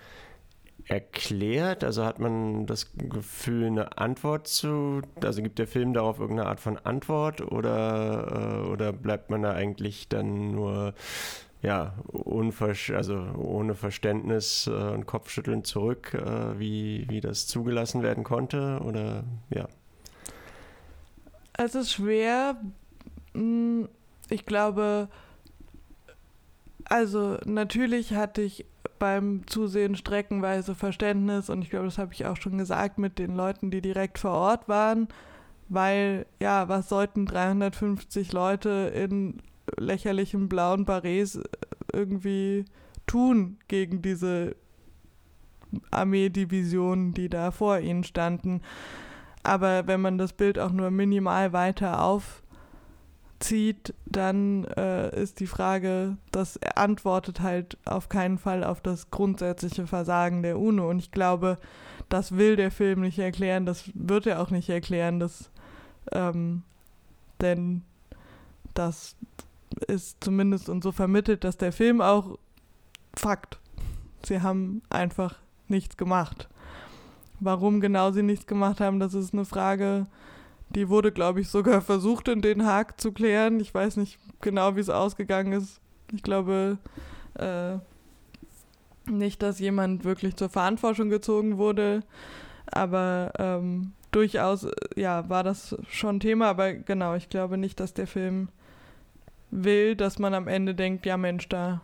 erklärt? 0.88 1.84
Also 1.84 2.04
hat 2.04 2.18
man 2.18 2.66
das 2.66 2.92
Gefühl, 2.96 3.66
eine 3.66 3.98
Antwort 3.98 4.48
zu, 4.48 5.02
also 5.22 5.42
gibt 5.42 5.58
der 5.58 5.66
Film 5.66 5.92
darauf 5.92 6.18
irgendeine 6.18 6.48
Art 6.48 6.60
von 6.60 6.78
Antwort 6.78 7.40
oder, 7.40 8.62
äh, 8.64 8.68
oder 8.68 8.92
bleibt 8.92 9.30
man 9.30 9.42
da 9.42 9.52
eigentlich 9.52 10.08
dann 10.08 10.52
nur 10.52 10.94
ja, 11.60 11.94
also 12.94 13.16
ohne 13.36 13.74
Verständnis 13.74 14.68
äh, 14.68 14.70
und 14.70 15.06
Kopfschütteln 15.06 15.64
zurück, 15.64 16.14
äh, 16.14 16.58
wie, 16.58 17.06
wie 17.08 17.20
das 17.20 17.48
zugelassen 17.48 18.02
werden 18.02 18.22
konnte? 18.22 18.80
Oder 18.84 19.24
ja. 19.50 19.68
Es 21.54 21.74
ist 21.74 21.92
schwer. 21.92 22.56
Hm, 23.34 23.88
ich 24.30 24.46
glaube, 24.46 25.08
also 26.84 27.38
natürlich 27.44 28.14
hatte 28.14 28.42
ich 28.42 28.64
beim 28.98 29.46
Zusehen 29.46 29.96
streckenweise 29.96 30.74
Verständnis 30.74 31.50
und 31.50 31.62
ich 31.62 31.70
glaube, 31.70 31.86
das 31.86 31.98
habe 31.98 32.12
ich 32.12 32.26
auch 32.26 32.36
schon 32.36 32.58
gesagt 32.58 32.98
mit 32.98 33.18
den 33.18 33.34
Leuten, 33.34 33.70
die 33.70 33.80
direkt 33.80 34.18
vor 34.18 34.32
Ort 34.32 34.68
waren, 34.68 35.08
weil 35.68 36.26
ja, 36.40 36.68
was 36.68 36.88
sollten 36.88 37.26
350 37.26 38.32
Leute 38.32 38.92
in 38.94 39.38
lächerlichen 39.76 40.48
blauen 40.48 40.84
Barets 40.84 41.40
irgendwie 41.92 42.64
tun 43.06 43.58
gegen 43.68 44.02
diese 44.02 44.56
Armeedivisionen, 45.90 47.12
die 47.12 47.28
da 47.28 47.50
vor 47.50 47.78
ihnen 47.78 48.04
standen. 48.04 48.62
Aber 49.42 49.86
wenn 49.86 50.00
man 50.00 50.18
das 50.18 50.32
Bild 50.32 50.58
auch 50.58 50.72
nur 50.72 50.90
minimal 50.90 51.52
weiter 51.52 52.02
aufzieht, 53.38 53.94
dann 54.06 54.64
äh, 54.64 55.20
ist 55.20 55.40
die 55.40 55.46
Frage, 55.46 56.16
das 56.32 56.58
antwortet 56.74 57.40
halt 57.40 57.78
auf 57.84 58.08
keinen 58.08 58.38
Fall 58.38 58.64
auf 58.64 58.80
das 58.80 59.10
grundsätzliche 59.10 59.86
Versagen 59.86 60.42
der 60.42 60.58
UNO. 60.58 60.90
Und 60.90 60.98
ich 60.98 61.12
glaube, 61.12 61.58
das 62.08 62.36
will 62.36 62.56
der 62.56 62.70
Film 62.70 63.00
nicht 63.00 63.18
erklären, 63.18 63.66
das 63.66 63.90
wird 63.94 64.26
er 64.26 64.40
auch 64.40 64.50
nicht 64.50 64.68
erklären, 64.68 65.20
das, 65.20 65.50
ähm, 66.12 66.62
denn 67.40 67.82
das 68.74 69.16
ist 69.86 70.22
zumindest 70.22 70.68
und 70.68 70.82
so 70.82 70.92
vermittelt, 70.92 71.44
dass 71.44 71.56
der 71.56 71.72
Film 71.72 72.00
auch 72.00 72.38
Fakt. 73.14 73.58
Sie 74.24 74.42
haben 74.42 74.82
einfach 74.90 75.36
nichts 75.68 75.96
gemacht. 75.96 76.48
Warum 77.40 77.80
genau 77.80 78.10
sie 78.10 78.22
nichts 78.22 78.46
gemacht 78.46 78.80
haben, 78.80 78.98
das 78.98 79.14
ist 79.14 79.32
eine 79.32 79.44
Frage, 79.44 80.06
die 80.70 80.88
wurde, 80.88 81.12
glaube 81.12 81.40
ich, 81.40 81.48
sogar 81.48 81.80
versucht 81.80 82.28
in 82.28 82.42
Den 82.42 82.66
Haag 82.66 83.00
zu 83.00 83.12
klären. 83.12 83.60
Ich 83.60 83.72
weiß 83.72 83.96
nicht 83.96 84.18
genau, 84.40 84.76
wie 84.76 84.80
es 84.80 84.90
ausgegangen 84.90 85.52
ist. 85.52 85.80
Ich 86.12 86.22
glaube 86.22 86.78
äh, 87.34 87.78
nicht, 89.10 89.42
dass 89.42 89.58
jemand 89.58 90.04
wirklich 90.04 90.36
zur 90.36 90.48
Verantwortung 90.48 91.08
gezogen 91.08 91.58
wurde, 91.58 92.02
aber 92.66 93.32
ähm, 93.38 93.92
durchaus, 94.10 94.64
äh, 94.64 94.72
ja, 94.96 95.28
war 95.28 95.42
das 95.42 95.76
schon 95.88 96.20
Thema. 96.20 96.48
Aber 96.48 96.74
genau, 96.74 97.14
ich 97.14 97.28
glaube 97.28 97.58
nicht, 97.58 97.80
dass 97.80 97.94
der 97.94 98.06
Film 98.06 98.48
will, 99.50 99.96
dass 99.96 100.18
man 100.18 100.34
am 100.34 100.48
Ende 100.48 100.74
denkt, 100.74 101.06
ja 101.06 101.16
Mensch, 101.16 101.48
da 101.48 101.80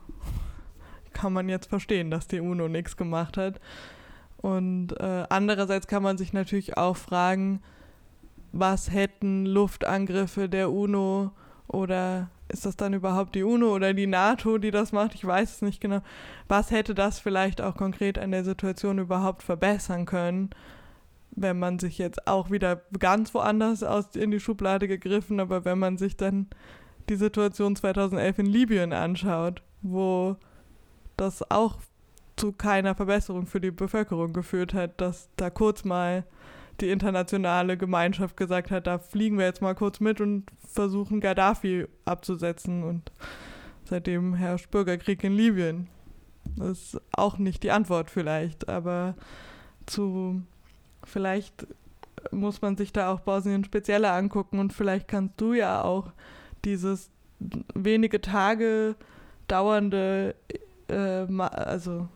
kann 1.12 1.32
man 1.32 1.48
jetzt 1.48 1.68
verstehen, 1.68 2.10
dass 2.10 2.26
die 2.26 2.40
UNO 2.40 2.68
nichts 2.68 2.96
gemacht 2.96 3.36
hat. 3.36 3.60
Und 4.38 4.92
äh, 5.00 5.24
andererseits 5.30 5.86
kann 5.86 6.02
man 6.02 6.18
sich 6.18 6.32
natürlich 6.32 6.76
auch 6.76 6.96
fragen, 6.96 7.62
was 8.54 8.92
hätten 8.92 9.46
Luftangriffe 9.46 10.48
der 10.48 10.70
UNO 10.70 11.32
oder 11.66 12.30
ist 12.48 12.64
das 12.64 12.76
dann 12.76 12.94
überhaupt 12.94 13.34
die 13.34 13.42
UNO 13.42 13.74
oder 13.74 13.92
die 13.94 14.06
NATO, 14.06 14.58
die 14.58 14.70
das 14.70 14.92
macht? 14.92 15.14
Ich 15.14 15.26
weiß 15.26 15.56
es 15.56 15.62
nicht 15.62 15.80
genau. 15.80 16.00
Was 16.46 16.70
hätte 16.70 16.94
das 16.94 17.18
vielleicht 17.18 17.60
auch 17.60 17.76
konkret 17.76 18.16
an 18.16 18.30
der 18.30 18.44
Situation 18.44 18.98
überhaupt 18.98 19.42
verbessern 19.42 20.06
können, 20.06 20.50
wenn 21.32 21.58
man 21.58 21.80
sich 21.80 21.98
jetzt 21.98 22.28
auch 22.28 22.50
wieder 22.50 22.82
ganz 23.00 23.34
woanders 23.34 23.82
aus 23.82 24.14
in 24.14 24.30
die 24.30 24.38
Schublade 24.38 24.86
gegriffen, 24.86 25.40
aber 25.40 25.64
wenn 25.64 25.80
man 25.80 25.98
sich 25.98 26.16
dann 26.16 26.46
die 27.08 27.16
Situation 27.16 27.74
2011 27.74 28.38
in 28.38 28.46
Libyen 28.46 28.92
anschaut, 28.92 29.62
wo 29.82 30.36
das 31.16 31.50
auch 31.50 31.78
zu 32.36 32.52
keiner 32.52 32.94
Verbesserung 32.94 33.46
für 33.46 33.60
die 33.60 33.72
Bevölkerung 33.72 34.32
geführt 34.32 34.74
hat, 34.74 35.00
dass 35.00 35.28
da 35.36 35.50
kurz 35.50 35.84
mal 35.84 36.24
die 36.80 36.90
internationale 36.90 37.76
Gemeinschaft 37.76 38.36
gesagt 38.36 38.70
hat, 38.70 38.86
da 38.86 38.98
fliegen 38.98 39.38
wir 39.38 39.46
jetzt 39.46 39.62
mal 39.62 39.74
kurz 39.74 40.00
mit 40.00 40.20
und 40.20 40.44
versuchen 40.66 41.20
Gaddafi 41.20 41.86
abzusetzen 42.04 42.82
und 42.82 43.12
seitdem 43.84 44.34
herrscht 44.34 44.70
Bürgerkrieg 44.70 45.22
in 45.24 45.34
Libyen. 45.34 45.88
Das 46.56 46.94
ist 46.94 47.00
auch 47.12 47.38
nicht 47.38 47.62
die 47.62 47.70
Antwort 47.70 48.10
vielleicht, 48.10 48.68
aber 48.68 49.14
zu 49.86 50.42
vielleicht 51.04 51.66
muss 52.30 52.62
man 52.62 52.76
sich 52.76 52.92
da 52.92 53.12
auch 53.12 53.20
Bosnien 53.20 53.64
spezieller 53.64 54.12
angucken 54.12 54.58
und 54.58 54.72
vielleicht 54.72 55.08
kannst 55.08 55.40
du 55.40 55.52
ja 55.52 55.82
auch 55.82 56.12
dieses 56.64 57.10
wenige 57.74 58.20
Tage 58.20 58.96
dauernde, 59.48 60.34
äh, 60.88 61.26
also 61.40 62.08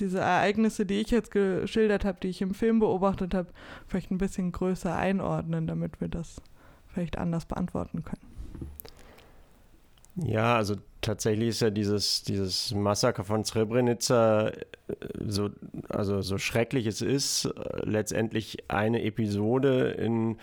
diese 0.00 0.20
Ereignisse, 0.20 0.86
die 0.86 1.00
ich 1.00 1.10
jetzt 1.10 1.30
geschildert 1.30 2.04
habe, 2.04 2.18
die 2.22 2.28
ich 2.28 2.42
im 2.42 2.54
Film 2.54 2.78
beobachtet 2.78 3.34
habe, 3.34 3.48
vielleicht 3.86 4.10
ein 4.10 4.18
bisschen 4.18 4.52
größer 4.52 4.94
einordnen, 4.94 5.66
damit 5.66 6.00
wir 6.00 6.08
das 6.08 6.40
vielleicht 6.88 7.18
anders 7.18 7.46
beantworten 7.46 8.04
können. 8.04 8.28
Ja, 10.16 10.56
also 10.56 10.76
tatsächlich 11.08 11.48
ist 11.48 11.60
ja 11.60 11.70
dieses, 11.70 12.22
dieses 12.22 12.74
Massaker 12.74 13.24
von 13.24 13.42
Srebrenica, 13.42 14.48
äh, 14.48 14.54
so, 15.26 15.48
also 15.88 16.20
so 16.20 16.36
schrecklich 16.36 16.86
es 16.86 17.00
ist, 17.00 17.46
äh, 17.46 17.50
letztendlich 17.82 18.64
eine 18.68 19.02
Episode 19.02 19.92
in, 19.92 20.36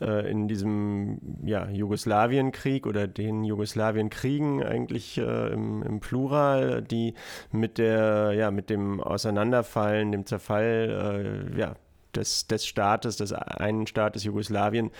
äh, 0.00 0.30
in 0.30 0.46
diesem 0.46 1.18
ja, 1.44 1.68
Jugoslawienkrieg 1.68 2.86
oder 2.86 3.08
den 3.08 3.42
Jugoslawienkriegen 3.42 4.62
eigentlich 4.62 5.18
äh, 5.18 5.52
im, 5.52 5.82
im, 5.82 5.98
Plural, 5.98 6.82
die 6.82 7.14
mit 7.50 7.78
der, 7.78 8.32
ja, 8.32 8.52
mit 8.52 8.70
dem 8.70 9.00
Auseinanderfallen, 9.00 10.12
dem 10.12 10.24
Zerfall, 10.24 11.50
äh, 11.52 11.58
ja, 11.58 11.74
des, 12.14 12.46
des 12.46 12.64
Staates, 12.64 13.16
des 13.16 13.32
einen 13.32 13.88
Staates 13.88 14.22
Jugoslawien 14.22 14.92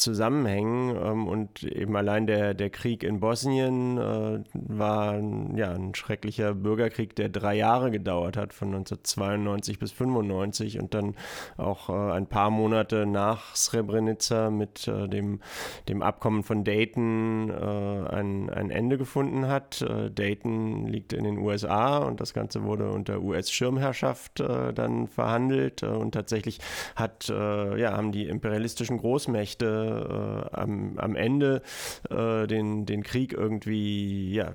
zusammenhängen. 0.00 0.96
Ähm, 0.96 1.28
und 1.28 1.62
eben 1.62 1.96
allein 1.96 2.26
der, 2.26 2.54
der 2.54 2.70
Krieg 2.70 3.02
in 3.02 3.20
Bosnien 3.20 3.98
äh, 3.98 4.40
war 4.54 5.14
ja, 5.56 5.72
ein 5.72 5.94
schrecklicher 5.94 6.54
Bürgerkrieg, 6.54 7.14
der 7.16 7.28
drei 7.28 7.54
Jahre 7.54 7.90
gedauert 7.90 8.36
hat, 8.36 8.52
von 8.52 8.68
1992 8.68 9.78
bis 9.78 9.92
1995 9.92 10.78
und 10.80 10.94
dann 10.94 11.14
auch 11.56 11.88
äh, 11.88 12.12
ein 12.12 12.26
paar 12.26 12.50
Monate 12.50 13.06
nach 13.06 13.54
Srebrenica 13.56 14.50
mit 14.50 14.88
äh, 14.88 15.08
dem, 15.08 15.40
dem 15.88 16.02
Abkommen 16.02 16.42
von 16.42 16.64
Dayton 16.64 17.50
äh, 17.50 17.54
ein, 17.54 18.50
ein 18.50 18.70
Ende 18.70 18.98
gefunden 18.98 19.48
hat. 19.48 19.82
Äh, 19.82 20.10
Dayton 20.10 20.86
liegt 20.86 21.12
in 21.12 21.24
den 21.24 21.38
USA 21.38 21.98
und 21.98 22.20
das 22.20 22.34
Ganze 22.34 22.64
wurde 22.64 22.90
unter 22.90 23.20
US-Schirmherrschaft 23.20 24.40
äh, 24.40 24.72
dann 24.72 25.08
verhandelt 25.08 25.82
und 25.82 26.12
tatsächlich 26.12 26.58
hat, 26.96 27.28
ja, 27.28 27.92
haben 27.92 28.12
die 28.12 28.26
imperialistischen 28.26 28.98
Großmächte 28.98 29.87
am, 29.88 30.98
am 30.98 31.16
Ende 31.16 31.62
äh, 32.10 32.46
den, 32.46 32.86
den 32.86 33.02
Krieg 33.02 33.32
irgendwie 33.32 34.34
ja, 34.34 34.52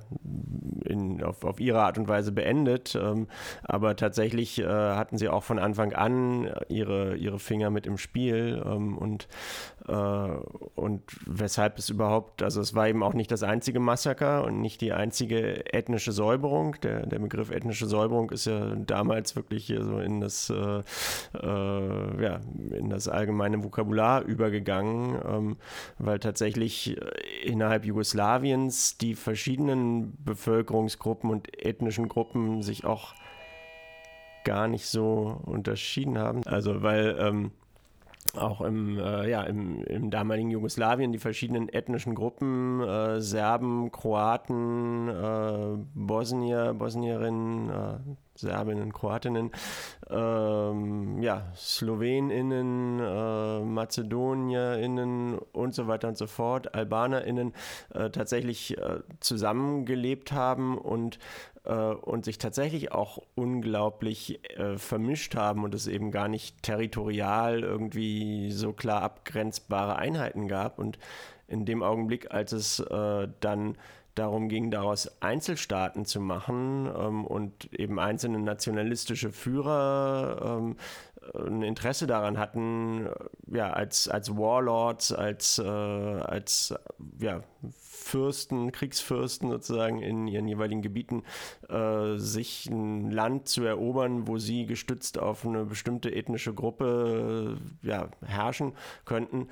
in, 0.85 1.23
auf, 1.23 1.43
auf 1.43 1.59
ihre 1.59 1.81
Art 1.81 1.97
und 1.97 2.07
Weise 2.07 2.31
beendet. 2.31 2.95
Ähm, 2.95 3.27
aber 3.63 3.95
tatsächlich 3.95 4.59
äh, 4.59 4.65
hatten 4.67 5.17
sie 5.17 5.29
auch 5.29 5.43
von 5.43 5.59
Anfang 5.59 5.93
an 5.93 6.51
ihre, 6.69 7.15
ihre 7.15 7.39
Finger 7.39 7.69
mit 7.69 7.85
im 7.87 7.97
Spiel 7.97 8.61
ähm, 8.65 8.97
und, 8.97 9.27
äh, 9.87 9.93
und 9.93 11.03
weshalb 11.25 11.77
es 11.77 11.89
überhaupt, 11.89 12.43
also 12.43 12.61
es 12.61 12.75
war 12.75 12.87
eben 12.87 13.03
auch 13.03 13.13
nicht 13.13 13.31
das 13.31 13.43
einzige 13.43 13.79
Massaker 13.79 14.43
und 14.43 14.61
nicht 14.61 14.81
die 14.81 14.93
einzige 14.93 15.73
ethnische 15.73 16.11
Säuberung. 16.11 16.75
Der, 16.81 17.05
der 17.05 17.19
Begriff 17.19 17.51
ethnische 17.51 17.85
Säuberung 17.85 18.29
ist 18.31 18.45
ja 18.45 18.75
damals 18.75 19.35
wirklich 19.35 19.73
so 19.79 19.99
in 19.99 20.21
das, 20.21 20.49
äh, 20.49 20.81
äh, 21.41 22.23
ja, 22.23 22.39
in 22.71 22.89
das 22.89 23.07
allgemeine 23.07 23.63
Vokabular 23.63 24.23
übergegangen 24.23 25.15
ähm, 25.27 25.57
weil 25.97 26.19
tatsächlich 26.19 26.97
äh, 26.97 27.47
innerhalb 27.47 27.85
Jugoslawiens 27.85 28.97
die 28.97 29.15
verschiedenen 29.15 30.17
Bevölkerungsgruppen 30.23 31.29
und 31.29 31.63
ethnischen 31.63 32.07
Gruppen 32.07 32.61
sich 32.61 32.85
auch 32.85 33.13
gar 34.43 34.67
nicht 34.67 34.87
so 34.87 35.41
unterschieden 35.45 36.17
haben. 36.17 36.45
Also 36.45 36.83
weil 36.83 37.15
ähm, 37.19 37.51
auch 38.35 38.61
im, 38.61 38.97
äh, 38.97 39.29
ja, 39.29 39.43
im, 39.43 39.83
im, 39.83 40.09
damaligen 40.09 40.49
Jugoslawien 40.49 41.11
die 41.11 41.19
verschiedenen 41.19 41.69
ethnischen 41.69 42.15
Gruppen, 42.15 42.81
äh, 42.81 43.21
Serben, 43.21 43.91
Kroaten, 43.91 45.07
äh, 45.09 45.77
Bosnier, 45.93 46.73
Bosnierinnen, 46.73 47.69
äh, 47.69 47.97
Serbinnen, 48.35 48.93
Kroatinnen, 48.93 49.51
ähm, 50.09 51.21
ja, 51.21 51.51
SlowenInnen, 51.55 52.99
äh, 52.99 53.59
MazedonierInnen 53.61 55.37
und 55.37 55.75
so 55.75 55.87
weiter 55.87 56.07
und 56.07 56.17
so 56.17 56.27
fort, 56.27 56.73
AlbanerInnen 56.73 57.53
äh, 57.93 58.09
tatsächlich 58.09 58.77
äh, 58.77 58.99
zusammengelebt 59.19 60.31
haben 60.31 60.77
und 60.77 61.19
äh, 61.65 61.73
und 61.73 62.25
sich 62.25 62.37
tatsächlich 62.37 62.91
auch 62.91 63.19
unglaublich 63.35 64.39
äh, 64.57 64.77
vermischt 64.77 65.35
haben 65.35 65.63
und 65.63 65.73
es 65.73 65.87
eben 65.87 66.11
gar 66.11 66.27
nicht 66.27 66.61
territorial 66.63 67.63
irgendwie 67.63 68.51
so 68.51 68.73
klar 68.73 69.01
abgrenzbare 69.01 69.95
Einheiten 69.95 70.47
gab. 70.47 70.79
Und 70.79 70.97
in 71.47 71.65
dem 71.65 71.83
Augenblick, 71.83 72.31
als 72.31 72.51
es 72.51 72.79
äh, 72.79 73.27
dann 73.39 73.77
darum 74.15 74.49
ging, 74.49 74.71
daraus 74.71 75.21
Einzelstaaten 75.21 76.05
zu 76.05 76.19
machen 76.19 76.91
ähm, 76.95 77.25
und 77.25 77.73
eben 77.73 77.99
einzelne 77.99 78.39
nationalistische 78.39 79.31
Führer 79.31 80.59
ähm, 80.59 80.75
ein 81.35 81.61
Interesse 81.61 82.07
daran 82.07 82.37
hatten, 82.37 83.07
ja, 83.47 83.71
als, 83.71 84.07
als 84.07 84.35
Warlords, 84.35 85.11
als, 85.11 85.59
äh, 85.59 85.63
als 85.63 86.73
ja, 87.19 87.41
Fürsten, 87.71 88.71
Kriegsfürsten 88.71 89.49
sozusagen 89.49 90.01
in 90.01 90.27
ihren 90.27 90.47
jeweiligen 90.47 90.81
Gebieten, 90.81 91.23
äh, 91.69 92.17
sich 92.17 92.67
ein 92.69 93.11
Land 93.11 93.47
zu 93.47 93.63
erobern, 93.63 94.27
wo 94.27 94.37
sie 94.37 94.65
gestützt 94.65 95.17
auf 95.17 95.45
eine 95.45 95.65
bestimmte 95.65 96.13
ethnische 96.13 96.53
Gruppe 96.53 97.57
äh, 97.83 97.87
ja, 97.87 98.09
herrschen 98.25 98.73
könnten, 99.05 99.47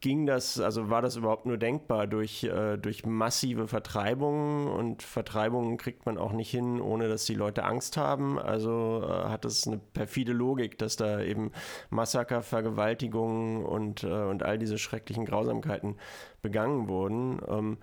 ging 0.00 0.26
das, 0.26 0.60
also 0.60 0.88
war 0.88 1.02
das 1.02 1.16
überhaupt 1.16 1.46
nur 1.46 1.58
denkbar 1.58 2.06
durch, 2.06 2.44
äh, 2.44 2.76
durch 2.76 3.04
massive 3.04 3.66
Vertreibungen 3.66 4.68
und 4.68 5.02
Vertreibungen 5.02 5.76
kriegt 5.76 6.06
man 6.06 6.16
auch 6.16 6.32
nicht 6.32 6.50
hin, 6.50 6.80
ohne 6.80 7.08
dass 7.08 7.24
die 7.24 7.34
Leute 7.34 7.64
Angst 7.64 7.96
haben. 7.96 8.38
Also 8.38 9.02
äh, 9.04 9.28
hat 9.28 9.44
es 9.44 9.66
eine 9.66 9.78
perfide 9.78 10.32
Logik, 10.32 10.78
dass 10.78 10.96
da 10.96 11.20
eben 11.20 11.50
Massaker, 11.90 12.42
Vergewaltigungen 12.42 13.64
und, 13.64 14.04
äh, 14.04 14.06
und 14.06 14.44
all 14.44 14.58
diese 14.58 14.78
schrecklichen 14.78 15.24
Grausamkeiten 15.24 15.96
begangen 16.40 16.88
wurden. 16.88 17.40
Ähm, 17.48 17.78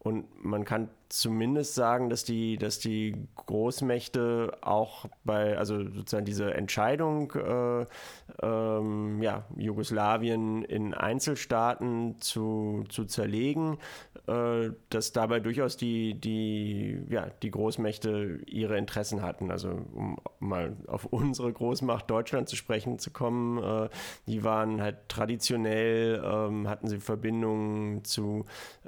und 0.00 0.44
man 0.44 0.64
kann 0.64 0.90
zumindest 1.12 1.74
sagen, 1.74 2.08
dass 2.08 2.24
die, 2.24 2.56
dass 2.56 2.78
die 2.78 3.28
Großmächte 3.36 4.56
auch 4.62 5.04
bei, 5.24 5.58
also 5.58 5.84
sozusagen 5.90 6.24
diese 6.24 6.54
Entscheidung, 6.54 7.32
äh, 7.32 7.84
ähm, 8.42 9.20
ja, 9.20 9.44
Jugoslawien 9.56 10.64
in 10.64 10.94
Einzelstaaten 10.94 12.18
zu, 12.18 12.84
zu 12.88 13.04
zerlegen, 13.04 13.76
äh, 14.26 14.70
dass 14.88 15.12
dabei 15.12 15.40
durchaus 15.40 15.76
die, 15.76 16.14
die, 16.18 17.02
ja, 17.10 17.26
die 17.42 17.50
Großmächte 17.50 18.40
ihre 18.46 18.78
Interessen 18.78 19.20
hatten. 19.20 19.50
Also 19.50 19.68
um 19.68 20.16
mal 20.40 20.76
auf 20.86 21.04
unsere 21.04 21.52
Großmacht 21.52 22.10
Deutschland 22.10 22.48
zu 22.48 22.56
sprechen 22.56 22.98
zu 22.98 23.10
kommen, 23.10 23.62
äh, 23.62 23.90
die 24.26 24.44
waren 24.44 24.80
halt 24.80 25.08
traditionell, 25.08 26.22
ähm, 26.24 26.68
hatten 26.68 26.88
sie 26.88 27.00
Verbindungen 27.00 28.02
zu 28.02 28.46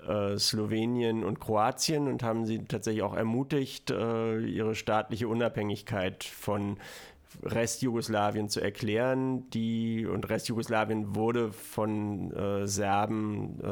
äh, 0.08 0.38
Slowenien 0.38 1.22
und 1.22 1.38
Kroatien 1.38 2.13
und 2.14 2.22
haben 2.22 2.46
sie 2.46 2.64
tatsächlich 2.64 3.02
auch 3.02 3.14
ermutigt, 3.16 3.90
äh, 3.90 4.38
ihre 4.38 4.76
staatliche 4.76 5.26
Unabhängigkeit 5.26 6.22
von 6.22 6.76
Restjugoslawien 7.42 8.48
zu 8.48 8.60
erklären. 8.60 9.50
Die 9.50 10.06
und 10.06 10.28
Restjugoslawien 10.28 11.16
wurde 11.16 11.52
von 11.52 12.32
äh, 12.32 12.68
Serben 12.68 13.58
äh, 13.60 13.66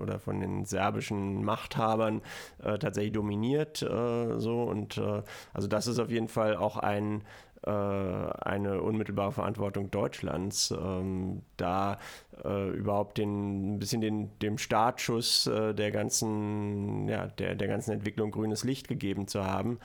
oder 0.00 0.20
von 0.20 0.40
den 0.40 0.64
serbischen 0.64 1.44
Machthabern 1.44 2.22
äh, 2.62 2.78
tatsächlich 2.78 3.14
dominiert. 3.14 3.82
Äh, 3.82 4.38
so 4.38 4.62
und 4.62 4.98
äh, 4.98 5.22
also 5.52 5.66
das 5.66 5.88
ist 5.88 5.98
auf 5.98 6.10
jeden 6.10 6.28
Fall 6.28 6.56
auch 6.56 6.76
ein 6.76 7.22
eine 7.66 8.80
unmittelbare 8.82 9.32
Verantwortung 9.32 9.90
Deutschlands, 9.90 10.70
ähm, 10.70 11.42
da 11.56 11.98
äh, 12.44 12.70
überhaupt 12.70 13.18
den, 13.18 13.74
ein 13.74 13.78
bisschen 13.78 14.00
den, 14.00 14.38
dem 14.38 14.58
Startschuss 14.58 15.46
äh, 15.46 15.74
der, 15.74 15.90
ganzen, 15.90 17.08
ja, 17.08 17.26
der, 17.26 17.54
der 17.54 17.68
ganzen 17.68 17.92
Entwicklung 17.92 18.30
grünes 18.30 18.64
Licht 18.64 18.88
gegeben 18.88 19.26
zu 19.26 19.44
haben, 19.44 19.78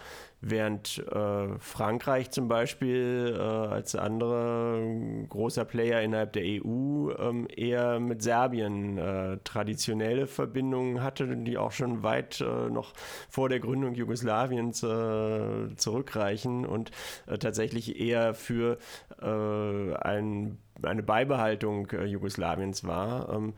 während 0.46 1.00
äh, 1.00 1.60
Frankreich 1.60 2.32
zum 2.32 2.48
Beispiel 2.48 3.36
äh, 3.38 3.42
als 3.42 3.96
anderer 3.96 4.80
großer 5.30 5.66
Player 5.66 6.02
innerhalb 6.02 6.34
der 6.34 6.44
EU 6.44 7.12
ähm, 7.18 7.48
eher 7.56 8.00
mit 8.00 8.22
Serbien 8.22 8.98
äh, 8.98 9.38
traditionelle 9.44 10.28
Verbindungen 10.28 11.02
hatte, 11.02 11.36
die 11.38 11.58
auch 11.58 11.72
schon 11.72 12.04
weit 12.04 12.44
noch 12.44 12.94
vor 13.30 13.50
der 13.50 13.60
Gründung 13.60 13.94
Jugoslawiens 13.96 14.80
zurückreichen 15.78 16.66
und 16.66 16.92
tatsächlich 17.40 17.64
tatsächlich 17.64 18.00
eher 18.00 18.34
für 18.34 18.78
äh, 19.22 19.96
ein, 19.96 20.58
eine 20.82 21.04
Beibehaltung 21.04 21.90
äh, 21.92 22.06
Jugoslawiens 22.06 22.84
war. 22.84 23.30
Ähm, 23.30 23.54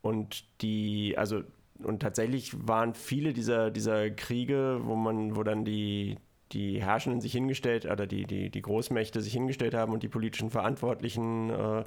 und 0.00 0.44
die, 0.62 1.16
also 1.16 1.42
und 1.84 2.00
tatsächlich 2.00 2.52
waren 2.66 2.94
viele 2.94 3.32
dieser, 3.32 3.70
dieser 3.70 4.10
Kriege, 4.10 4.80
wo 4.82 4.96
man, 4.96 5.36
wo 5.36 5.42
dann 5.42 5.64
die, 5.64 6.16
die 6.52 6.82
Herrschenden 6.82 7.20
sich 7.20 7.32
hingestellt 7.32 7.86
oder 7.86 8.06
die, 8.06 8.24
die, 8.26 8.50
die 8.50 8.62
Großmächte 8.62 9.20
sich 9.20 9.32
hingestellt 9.32 9.74
haben 9.74 9.92
und 9.92 10.02
die 10.02 10.08
politischen 10.08 10.50
Verantwortlichen, 10.50 11.50
äh, 11.50 11.80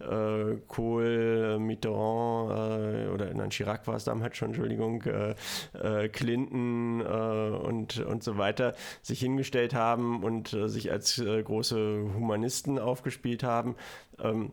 äh, 0.00 0.58
Kohl, 0.68 1.58
Mitterrand 1.58 3.06
äh, 3.06 3.08
oder 3.08 3.32
nein, 3.34 3.50
Chirac 3.50 3.86
war 3.86 3.96
es 3.96 4.04
damals 4.04 4.36
schon, 4.36 4.48
Entschuldigung, 4.48 5.02
äh, 5.02 5.34
äh, 5.74 6.08
Clinton 6.08 7.00
äh, 7.00 7.04
und, 7.04 7.98
und 8.00 8.22
so 8.22 8.38
weiter, 8.38 8.74
sich 9.02 9.20
hingestellt 9.20 9.74
haben 9.74 10.22
und 10.22 10.48
sich 10.48 10.90
als 10.90 11.22
große 11.22 12.14
Humanisten 12.14 12.78
aufgespielt 12.78 13.42
haben. 13.42 13.76
Ähm, 14.20 14.52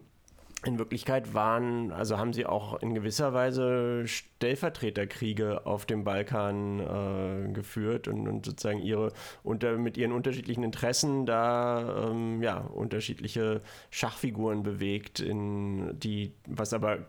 in 0.65 0.77
Wirklichkeit 0.77 1.33
waren, 1.33 1.91
also 1.91 2.17
haben 2.17 2.33
sie 2.33 2.45
auch 2.45 2.81
in 2.81 2.93
gewisser 2.93 3.33
Weise 3.33 4.05
Stellvertreterkriege 4.07 5.65
auf 5.65 5.85
dem 5.85 6.03
Balkan 6.03 6.79
äh, 6.79 7.51
geführt 7.53 8.07
und, 8.07 8.27
und, 8.27 8.45
sozusagen 8.45 8.79
ihre 8.79 9.13
unter, 9.43 9.77
mit 9.77 9.95
ihren 9.97 10.11
unterschiedlichen 10.11 10.63
Interessen 10.63 11.25
da 11.25 12.09
ähm, 12.09 12.41
ja, 12.43 12.57
unterschiedliche 12.57 13.61
Schachfiguren 13.89 14.63
bewegt, 14.63 15.21
in 15.21 15.97
die, 15.99 16.33
was 16.45 16.73
aber 16.73 16.99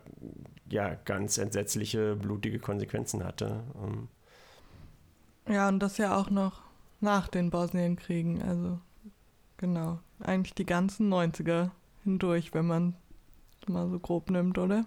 ja 0.69 0.95
ganz 1.05 1.37
entsetzliche, 1.37 2.15
blutige 2.15 2.59
Konsequenzen 2.59 3.23
hatte. 3.23 3.63
Ähm. 3.83 4.07
Ja, 5.53 5.67
und 5.67 5.79
das 5.79 5.97
ja 5.97 6.15
auch 6.15 6.29
noch 6.29 6.61
nach 7.01 7.27
den 7.27 7.49
Bosnienkriegen, 7.49 8.41
also 8.41 8.79
genau, 9.57 9.99
eigentlich 10.21 10.53
die 10.53 10.65
ganzen 10.65 11.11
90er 11.11 11.71
hindurch, 12.03 12.53
wenn 12.53 12.67
man 12.67 12.95
mal 13.69 13.89
so 13.89 13.99
grob 13.99 14.29
nimmt, 14.29 14.57
oder? 14.57 14.85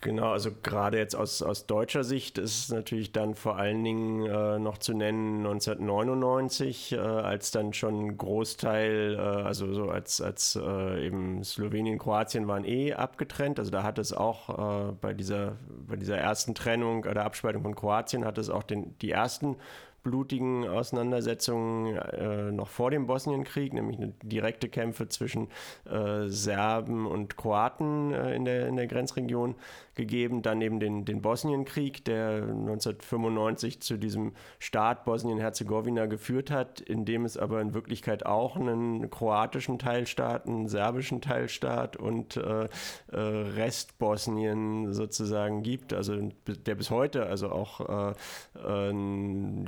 Genau, 0.00 0.30
also 0.30 0.50
gerade 0.62 0.96
jetzt 0.96 1.16
aus, 1.16 1.42
aus 1.42 1.66
deutscher 1.66 2.04
Sicht 2.04 2.38
ist 2.38 2.56
es 2.56 2.68
natürlich 2.68 3.10
dann 3.10 3.34
vor 3.34 3.56
allen 3.56 3.82
Dingen 3.82 4.26
äh, 4.26 4.60
noch 4.60 4.78
zu 4.78 4.94
nennen 4.94 5.38
1999, 5.38 6.92
äh, 6.92 6.98
als 6.98 7.50
dann 7.50 7.72
schon 7.72 8.06
ein 8.06 8.16
Großteil, 8.16 9.16
äh, 9.16 9.18
also 9.18 9.74
so 9.74 9.90
als, 9.90 10.20
als 10.20 10.54
äh, 10.54 11.04
eben 11.04 11.42
Slowenien, 11.42 11.98
Kroatien 11.98 12.46
waren 12.46 12.64
eh 12.64 12.94
abgetrennt. 12.94 13.58
Also 13.58 13.72
da 13.72 13.82
hat 13.82 13.98
es 13.98 14.12
auch 14.12 14.90
äh, 14.90 14.92
bei, 15.00 15.14
dieser, 15.14 15.56
bei 15.88 15.96
dieser 15.96 16.16
ersten 16.16 16.54
Trennung 16.54 17.04
oder 17.04 17.24
Abspaltung 17.24 17.62
von 17.62 17.74
Kroatien 17.74 18.24
hat 18.24 18.38
es 18.38 18.50
auch 18.50 18.62
den, 18.62 18.96
die 19.00 19.10
ersten 19.10 19.56
blutigen 20.02 20.66
Auseinandersetzungen 20.66 21.96
äh, 21.96 22.52
noch 22.52 22.68
vor 22.68 22.90
dem 22.90 23.06
Bosnienkrieg, 23.06 23.72
nämlich 23.72 23.98
direkte 24.22 24.68
Kämpfe 24.68 25.08
zwischen 25.08 25.48
äh, 25.84 26.28
Serben 26.28 27.06
und 27.06 27.36
Kroaten 27.36 28.12
äh, 28.12 28.34
in, 28.34 28.44
der, 28.44 28.68
in 28.68 28.76
der 28.76 28.86
Grenzregion 28.86 29.54
gegeben. 29.98 30.40
Dann 30.40 30.62
eben 30.62 30.80
den, 30.80 31.04
den 31.04 31.20
Bosnienkrieg, 31.20 32.02
der 32.06 32.44
1995 32.44 33.80
zu 33.80 33.98
diesem 33.98 34.32
Staat 34.58 35.04
Bosnien-Herzegowina 35.04 36.06
geführt 36.06 36.50
hat, 36.50 36.80
in 36.80 37.04
dem 37.04 37.26
es 37.26 37.36
aber 37.36 37.60
in 37.60 37.74
Wirklichkeit 37.74 38.24
auch 38.24 38.56
einen 38.56 39.10
kroatischen 39.10 39.78
Teilstaat, 39.78 40.46
einen 40.46 40.68
serbischen 40.68 41.20
Teilstaat 41.20 41.98
und 41.98 42.38
äh, 42.38 42.64
äh, 42.64 42.68
Restbosnien 43.12 44.94
sozusagen 44.94 45.62
gibt, 45.62 45.92
also 45.92 46.16
der 46.46 46.74
bis 46.74 46.90
heute 46.90 47.26
also 47.26 47.50
auch 47.50 47.80
äh, 47.80 48.14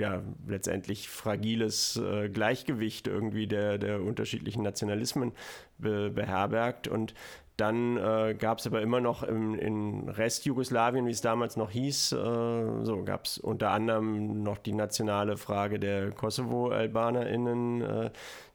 ja, 0.00 0.22
letztendlich 0.46 1.08
fragiles 1.08 1.96
äh, 1.96 2.28
Gleichgewicht 2.28 3.08
irgendwie 3.08 3.46
der, 3.46 3.78
der 3.78 4.00
unterschiedlichen 4.00 4.62
Nationalismen 4.62 5.32
be 5.78 6.10
beherbergt. 6.10 6.88
Und 6.88 7.14
dann 7.60 7.98
äh, 7.98 8.34
gab 8.38 8.58
es 8.58 8.66
aber 8.66 8.80
immer 8.80 9.00
noch 9.00 9.22
im, 9.22 9.54
in 9.54 10.08
Restjugoslawien, 10.08 11.06
wie 11.06 11.10
es 11.10 11.20
damals 11.20 11.56
noch 11.56 11.70
hieß, 11.70 12.12
äh, 12.12 12.84
so 12.84 13.02
gab 13.04 13.26
es 13.26 13.38
unter 13.38 13.70
anderem 13.70 14.42
noch 14.42 14.58
die 14.58 14.72
nationale 14.72 15.36
Frage 15.36 15.78
der 15.78 16.10
Kosovo-AlbanerInnen, 16.12 17.82
äh, 17.82 18.10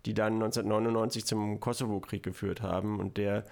die 0.05 0.13
dann 0.13 0.33
1999 0.33 1.25
zum 1.25 1.59
Kosovo-Krieg 1.59 2.23
geführt 2.23 2.61
haben. 2.61 2.99
Und 2.99 3.17
der 3.17 3.43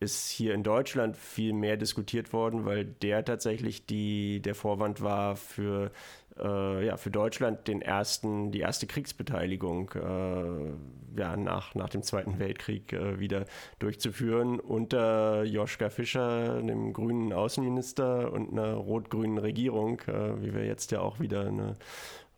ist 0.00 0.28
hier 0.28 0.54
in 0.54 0.62
Deutschland 0.62 1.16
viel 1.16 1.52
mehr 1.52 1.76
diskutiert 1.76 2.32
worden, 2.32 2.64
weil 2.64 2.84
der 2.84 3.24
tatsächlich 3.24 3.86
die, 3.86 4.42
der 4.42 4.54
Vorwand 4.54 5.00
war 5.00 5.36
für, 5.36 5.90
äh, 6.38 6.86
ja, 6.86 6.96
für 6.96 7.10
Deutschland 7.10 7.68
den 7.68 7.82
ersten, 7.82 8.52
die 8.52 8.60
erste 8.60 8.86
Kriegsbeteiligung 8.86 9.90
äh, 9.94 11.20
ja, 11.20 11.36
nach, 11.36 11.74
nach 11.74 11.88
dem 11.88 12.02
Zweiten 12.02 12.38
Weltkrieg 12.38 12.92
äh, 12.92 13.18
wieder 13.18 13.46
durchzuführen 13.78 14.60
unter 14.60 15.44
Joschka 15.44 15.88
Fischer, 15.88 16.60
dem 16.60 16.92
grünen 16.92 17.32
Außenminister 17.32 18.32
und 18.32 18.52
einer 18.52 18.74
rot-grünen 18.74 19.38
Regierung, 19.38 20.00
äh, 20.06 20.42
wie 20.42 20.54
wir 20.54 20.64
jetzt 20.64 20.92
ja 20.92 21.00
auch 21.00 21.20
wieder 21.20 21.46
eine 21.46 21.76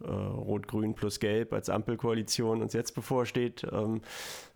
äh, 0.00 0.06
Rot-Grün 0.08 0.94
plus 0.94 1.18
Gelb 1.18 1.52
als 1.52 1.68
Ampelkoalition 1.68 2.62
uns 2.62 2.72
jetzt 2.72 2.94
bevorsteht. 2.94 3.66
Ähm, 3.70 4.00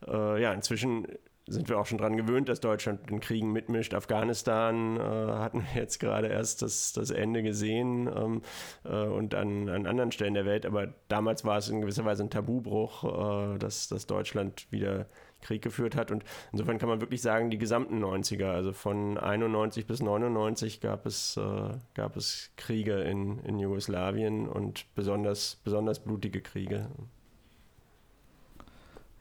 äh, 0.07 0.41
ja, 0.41 0.53
inzwischen 0.53 1.07
sind 1.47 1.69
wir 1.69 1.79
auch 1.79 1.87
schon 1.87 1.99
daran 1.99 2.17
gewöhnt, 2.17 2.49
dass 2.49 2.61
Deutschland 2.61 3.11
in 3.11 3.21
Kriegen 3.21 3.53
mitmischt. 3.53 3.95
Afghanistan 3.95 4.97
äh, 4.97 5.01
hatten 5.01 5.63
wir 5.63 5.83
jetzt 5.83 5.99
gerade 5.99 6.29
erst 6.29 6.63
das, 6.63 6.93
das 6.93 7.11
Ende 7.11 7.43
gesehen 7.43 8.09
ähm, 8.15 8.43
äh, 8.85 9.07
und 9.07 9.35
an, 9.35 9.69
an 9.69 9.87
anderen 9.87 10.13
Stellen 10.13 10.35
der 10.35 10.45
Welt. 10.45 10.67
Aber 10.67 10.95
damals 11.09 11.45
war 11.45 11.59
es 11.59 11.69
in 11.69 11.81
gewisser 11.81 12.05
Weise 12.05 12.23
ein 12.23 12.31
Tabubruch, 12.31 13.55
äh, 13.55 13.59
dass, 13.59 13.89
dass 13.89 14.07
Deutschland 14.07 14.71
wieder 14.71 15.07
Krieg 15.41 15.63
geführt 15.63 15.97
hat. 15.97 16.11
Und 16.11 16.25
insofern 16.53 16.79
kann 16.79 16.89
man 16.89 17.01
wirklich 17.01 17.21
sagen, 17.21 17.51
die 17.51 17.59
gesamten 17.59 18.03
90er, 18.03 18.47
also 18.47 18.73
von 18.73 19.19
91 19.19 19.87
bis 19.87 20.01
99 20.01 20.81
gab 20.81 21.05
es, 21.07 21.37
äh, 21.37 21.71
gab 21.95 22.17
es 22.17 22.53
Kriege 22.57 23.01
in, 23.03 23.41
in 23.41 23.59
Jugoslawien 23.59 24.49
und 24.49 24.87
besonders, 24.95 25.61
besonders 25.65 25.99
blutige 25.99 26.41
Kriege. 26.41 26.89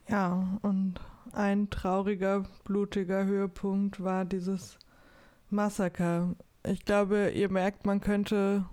Ja, 0.08 0.60
und 0.62 1.00
ein 1.34 1.70
trauriger, 1.70 2.44
blutiger 2.64 3.26
Höhepunkt 3.26 4.04
war 4.04 4.26
dieses 4.26 4.78
Massaker. 5.50 6.36
Ich 6.64 6.86
glaube, 6.86 7.32
ihr 7.32 7.50
merkt, 7.50 7.86
man 7.86 8.02
könnte 8.02 8.66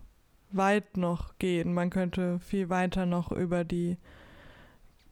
weit 0.50 0.96
noch 0.96 1.38
gehen. 1.38 1.74
Man 1.74 1.90
könnte 1.90 2.40
viel 2.40 2.68
weiter 2.68 3.06
noch 3.06 3.32
über 3.32 3.64
die 3.64 3.96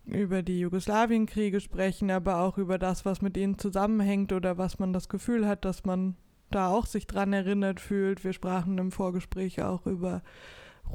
über 0.06 0.42
die 0.42 0.60
Jugoslawienkriege 0.60 1.60
sprechen, 1.60 2.12
aber 2.12 2.38
auch 2.38 2.58
über 2.58 2.78
das, 2.78 3.04
was 3.04 3.22
mit 3.22 3.36
ihnen 3.36 3.58
zusammenhängt 3.58 4.32
oder 4.32 4.56
was 4.56 4.78
man 4.78 4.92
das 4.92 5.08
Gefühl 5.08 5.48
hat, 5.48 5.64
dass 5.64 5.84
man 5.84 6.14
da 6.52 6.68
auch 6.68 6.86
sich 6.86 7.08
dran 7.08 7.32
erinnert 7.32 7.80
fühlt. 7.80 8.22
Wir 8.22 8.32
sprachen 8.32 8.78
im 8.78 8.92
Vorgespräch 8.92 9.62
auch 9.62 9.84
über 9.84 10.22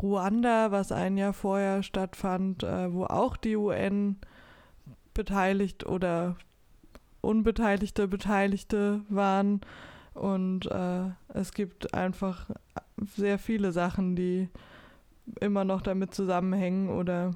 Ruanda, 0.02 0.72
was 0.72 0.94
ein 0.94 1.18
Jahr 1.18 1.34
vorher 1.34 1.84
stattfand, 1.84 2.64
äh, 2.64 2.94
wo 2.94 3.04
auch 3.04 3.36
die 3.36 3.58
UN 3.58 4.16
beteiligt 5.14 5.86
oder 5.86 6.36
unbeteiligte 7.22 8.08
Beteiligte 8.08 9.02
waren. 9.10 9.62
Und 10.14 10.66
äh, 10.66 11.10
es 11.30 11.54
gibt 11.54 11.94
einfach 11.94 12.50
sehr 13.16 13.40
viele 13.40 13.72
Sachen, 13.72 14.16
die 14.16 14.50
immer 15.40 15.64
noch 15.64 15.82
damit 15.82 16.14
zusammenhängen 16.14 16.90
oder 16.90 17.32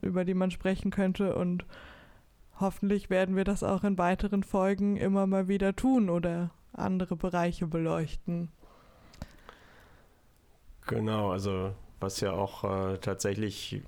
über 0.00 0.24
die 0.24 0.34
man 0.34 0.50
sprechen 0.50 0.90
könnte. 0.90 1.36
Und 1.36 1.64
hoffentlich 2.58 3.10
werden 3.10 3.36
wir 3.36 3.44
das 3.44 3.62
auch 3.62 3.84
in 3.84 3.98
weiteren 3.98 4.42
Folgen 4.42 4.96
immer 4.96 5.26
mal 5.26 5.48
wieder 5.48 5.76
tun 5.76 6.10
oder 6.10 6.50
andere 6.72 7.16
Bereiche 7.16 7.66
beleuchten. 7.66 8.50
Genau, 10.86 11.30
also 11.30 11.74
was 12.00 12.20
ja 12.20 12.32
auch 12.32 12.64
äh, 12.64 12.98
tatsächlich 12.98 13.82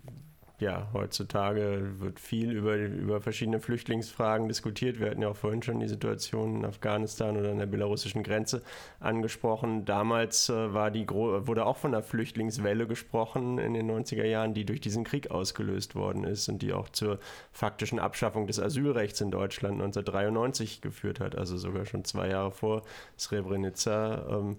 ja, 0.62 0.86
heutzutage 0.92 1.94
wird 1.98 2.20
viel 2.20 2.52
über, 2.52 2.76
über 2.76 3.20
verschiedene 3.20 3.58
Flüchtlingsfragen 3.58 4.46
diskutiert. 4.46 5.00
Wir 5.00 5.10
hatten 5.10 5.20
ja 5.20 5.28
auch 5.28 5.36
vorhin 5.36 5.60
schon 5.60 5.80
die 5.80 5.88
Situation 5.88 6.56
in 6.56 6.64
Afghanistan 6.64 7.36
oder 7.36 7.50
an 7.50 7.58
der 7.58 7.66
belarussischen 7.66 8.22
Grenze 8.22 8.62
angesprochen. 9.00 9.84
Damals 9.84 10.48
äh, 10.48 10.72
war 10.72 10.92
die 10.92 11.04
wurde 11.08 11.66
auch 11.66 11.78
von 11.78 11.92
einer 11.92 12.04
Flüchtlingswelle 12.04 12.86
gesprochen 12.86 13.58
in 13.58 13.74
den 13.74 13.90
90er 13.90 14.24
Jahren, 14.24 14.54
die 14.54 14.64
durch 14.64 14.80
diesen 14.80 15.02
Krieg 15.02 15.32
ausgelöst 15.32 15.96
worden 15.96 16.22
ist 16.22 16.48
und 16.48 16.62
die 16.62 16.72
auch 16.72 16.88
zur 16.88 17.18
faktischen 17.50 17.98
Abschaffung 17.98 18.46
des 18.46 18.60
Asylrechts 18.60 19.20
in 19.20 19.32
Deutschland 19.32 19.74
1993 19.82 20.80
geführt 20.80 21.18
hat, 21.18 21.36
also 21.36 21.56
sogar 21.56 21.86
schon 21.86 22.04
zwei 22.04 22.28
Jahre 22.28 22.52
vor 22.52 22.82
Srebrenica. 23.18 24.26
Ähm, 24.30 24.58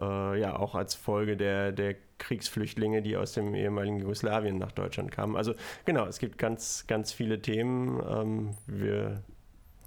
äh, 0.00 0.40
ja 0.40 0.56
auch 0.56 0.74
als 0.74 0.94
Folge 0.94 1.36
der, 1.36 1.72
der 1.72 1.96
Kriegsflüchtlinge, 2.18 3.02
die 3.02 3.16
aus 3.16 3.32
dem 3.32 3.54
ehemaligen 3.54 4.00
Jugoslawien 4.00 4.58
nach 4.58 4.72
Deutschland 4.72 5.10
kamen. 5.10 5.36
Also 5.36 5.54
genau, 5.84 6.06
es 6.06 6.18
gibt 6.18 6.38
ganz, 6.38 6.86
ganz 6.86 7.12
viele 7.12 7.40
Themen. 7.40 8.02
Ähm, 8.08 8.50
wir 8.66 9.22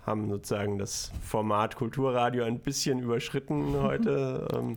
haben 0.06 0.30
sozusagen 0.30 0.78
das 0.78 1.12
Format 1.22 1.76
Kulturradio 1.76 2.44
ein 2.44 2.60
bisschen 2.60 3.00
überschritten 3.00 3.76
heute, 3.82 4.48
ähm, 4.54 4.76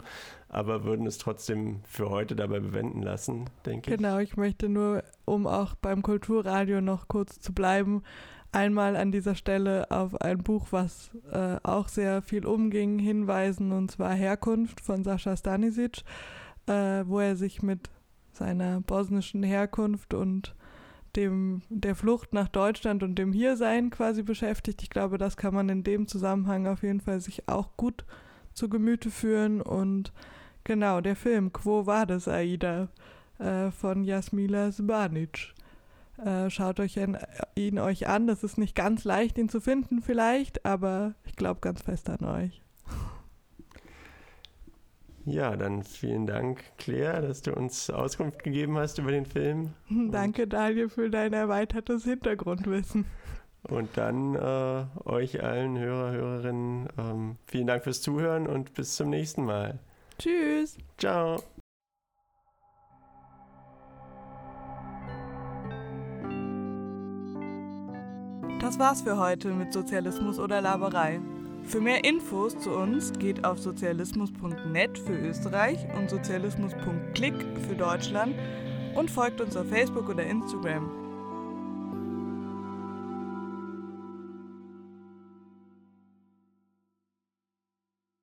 aber 0.49 0.85
würden 0.85 1.07
es 1.07 1.19
trotzdem 1.19 1.81
für 1.85 2.11
heute 2.11 2.37
dabei 2.37 2.61
bewenden 2.61 3.03
lassen, 3.03 3.47
denke 3.65 3.91
ich. 3.91 3.97
Genau, 3.97 4.19
ich 4.19 4.37
möchte 4.37 4.69
nur, 4.69 5.03
um 5.25 5.47
auch 5.47 5.75
beim 5.75 6.03
Kulturradio 6.03 6.81
noch 6.81 7.09
kurz 7.09 7.41
zu 7.41 7.55
bleiben, 7.55 8.03
einmal 8.53 8.97
an 8.97 9.13
dieser 9.13 9.35
Stelle 9.35 9.91
auf 9.91 10.21
ein 10.21 10.43
Buch, 10.43 10.69
was 10.71 11.11
äh, 11.33 11.57
auch 11.63 11.89
sehr 11.89 12.23
viel 12.23 12.47
umging, 12.47 12.99
hinweisen, 12.99 13.73
und 13.73 13.91
zwar 13.91 14.15
Herkunft 14.15 14.81
von 14.81 15.03
Sascha 15.03 15.37
Stanisic, 15.37 16.03
äh, 16.67 17.05
wo 17.07 17.21
er 17.21 17.37
sich 17.37 17.63
mit 17.63 17.91
seiner 18.33 18.81
bosnischen 18.81 19.43
Herkunft 19.43 20.15
und 20.15 20.55
dem 21.17 21.63
der 21.69 21.95
Flucht 21.95 22.33
nach 22.33 22.49
Deutschland 22.49 23.03
und 23.03 23.17
dem 23.17 23.33
Hiersein 23.33 23.91
quasi 23.91 24.23
beschäftigt. 24.23 24.83
Ich 24.83 24.91
glaube, 24.91 25.19
das 25.19 25.37
kann 25.37 25.55
man 25.55 25.69
in 25.69 25.85
dem 25.85 26.09
Zusammenhang 26.09 26.67
auf 26.67 26.83
jeden 26.83 27.01
Fall 27.01 27.21
sich 27.21 27.49
auch 27.49 27.77
gut 27.77 28.05
zu 28.55 28.69
Gemüte 28.69 29.11
führen. 29.11 29.61
Und 29.61 30.13
genau, 30.65 31.01
der 31.01 31.17
Film 31.17 31.53
Quo 31.53 31.87
war 31.87 32.07
das 32.07 32.29
Aida 32.29 32.89
äh, 33.39 33.71
von 33.71 34.05
Jasmila 34.05 34.71
Zbanic. 34.73 35.55
Äh, 36.25 36.51
schaut 36.51 36.79
euch 36.79 36.97
ihn, 36.97 37.17
ihn 37.55 37.79
euch 37.79 38.07
an. 38.07 38.27
Das 38.27 38.45
ist 38.45 38.59
nicht 38.59 38.75
ganz 38.75 39.05
leicht, 39.05 39.39
ihn 39.39 39.49
zu 39.49 39.61
finden 39.61 40.03
vielleicht, 40.03 40.65
aber 40.65 41.15
ich 41.25 41.37
glaube 41.37 41.61
ganz 41.61 41.83
fest 41.83 42.09
an 42.11 42.25
euch. 42.25 42.63
Ja, 45.25 45.57
dann 45.57 45.85
vielen 45.85 46.27
Dank, 46.27 46.63
Claire, 46.79 47.23
dass 47.23 47.43
du 47.43 47.55
uns 47.55 47.91
Auskunft 47.91 48.43
gegeben 48.43 48.77
hast 48.77 48.99
über 48.99 49.13
den 49.13 49.25
Film. 49.25 49.73
Danke, 49.89 50.49
Daniel, 50.49 50.89
für 50.89 51.11
dein 51.11 51.33
erweitertes 51.33 52.05
Hintergrundwissen. 52.05 53.05
Und 53.63 53.97
dann 53.97 54.35
äh, 54.35 54.85
euch 55.05 55.43
allen 55.43 55.79
Hörer, 55.79 56.11
Hörerinnen, 56.11 56.89
ähm, 56.99 57.37
vielen 57.47 57.69
Dank 57.69 57.85
fürs 57.85 58.03
Zuhören 58.03 58.49
und 58.49 58.75
bis 58.75 58.97
zum 58.97 59.11
nächsten 59.11 59.45
Mal. 59.45 59.79
Tschüss. 60.19 60.77
Ciao. 60.99 61.41
Das 68.63 68.79
war's 68.79 69.03
für 69.03 69.19
heute 69.19 69.49
mit 69.49 69.73
Sozialismus 69.73 70.39
oder 70.39 70.61
Laberei. 70.61 71.21
Für 71.65 71.81
mehr 71.81 72.05
Infos 72.05 72.57
zu 72.61 72.71
uns 72.71 73.13
geht 73.13 73.45
auf 73.45 73.59
sozialismus.net 73.59 74.99
für 74.99 75.19
Österreich 75.19 75.85
und 75.99 76.09
sozialismus.click 76.09 77.35
für 77.69 77.75
Deutschland 77.75 78.37
und 78.95 79.11
folgt 79.11 79.41
uns 79.41 79.57
auf 79.57 79.67
Facebook 79.67 80.09
oder 80.09 80.25
Instagram. 80.25 81.02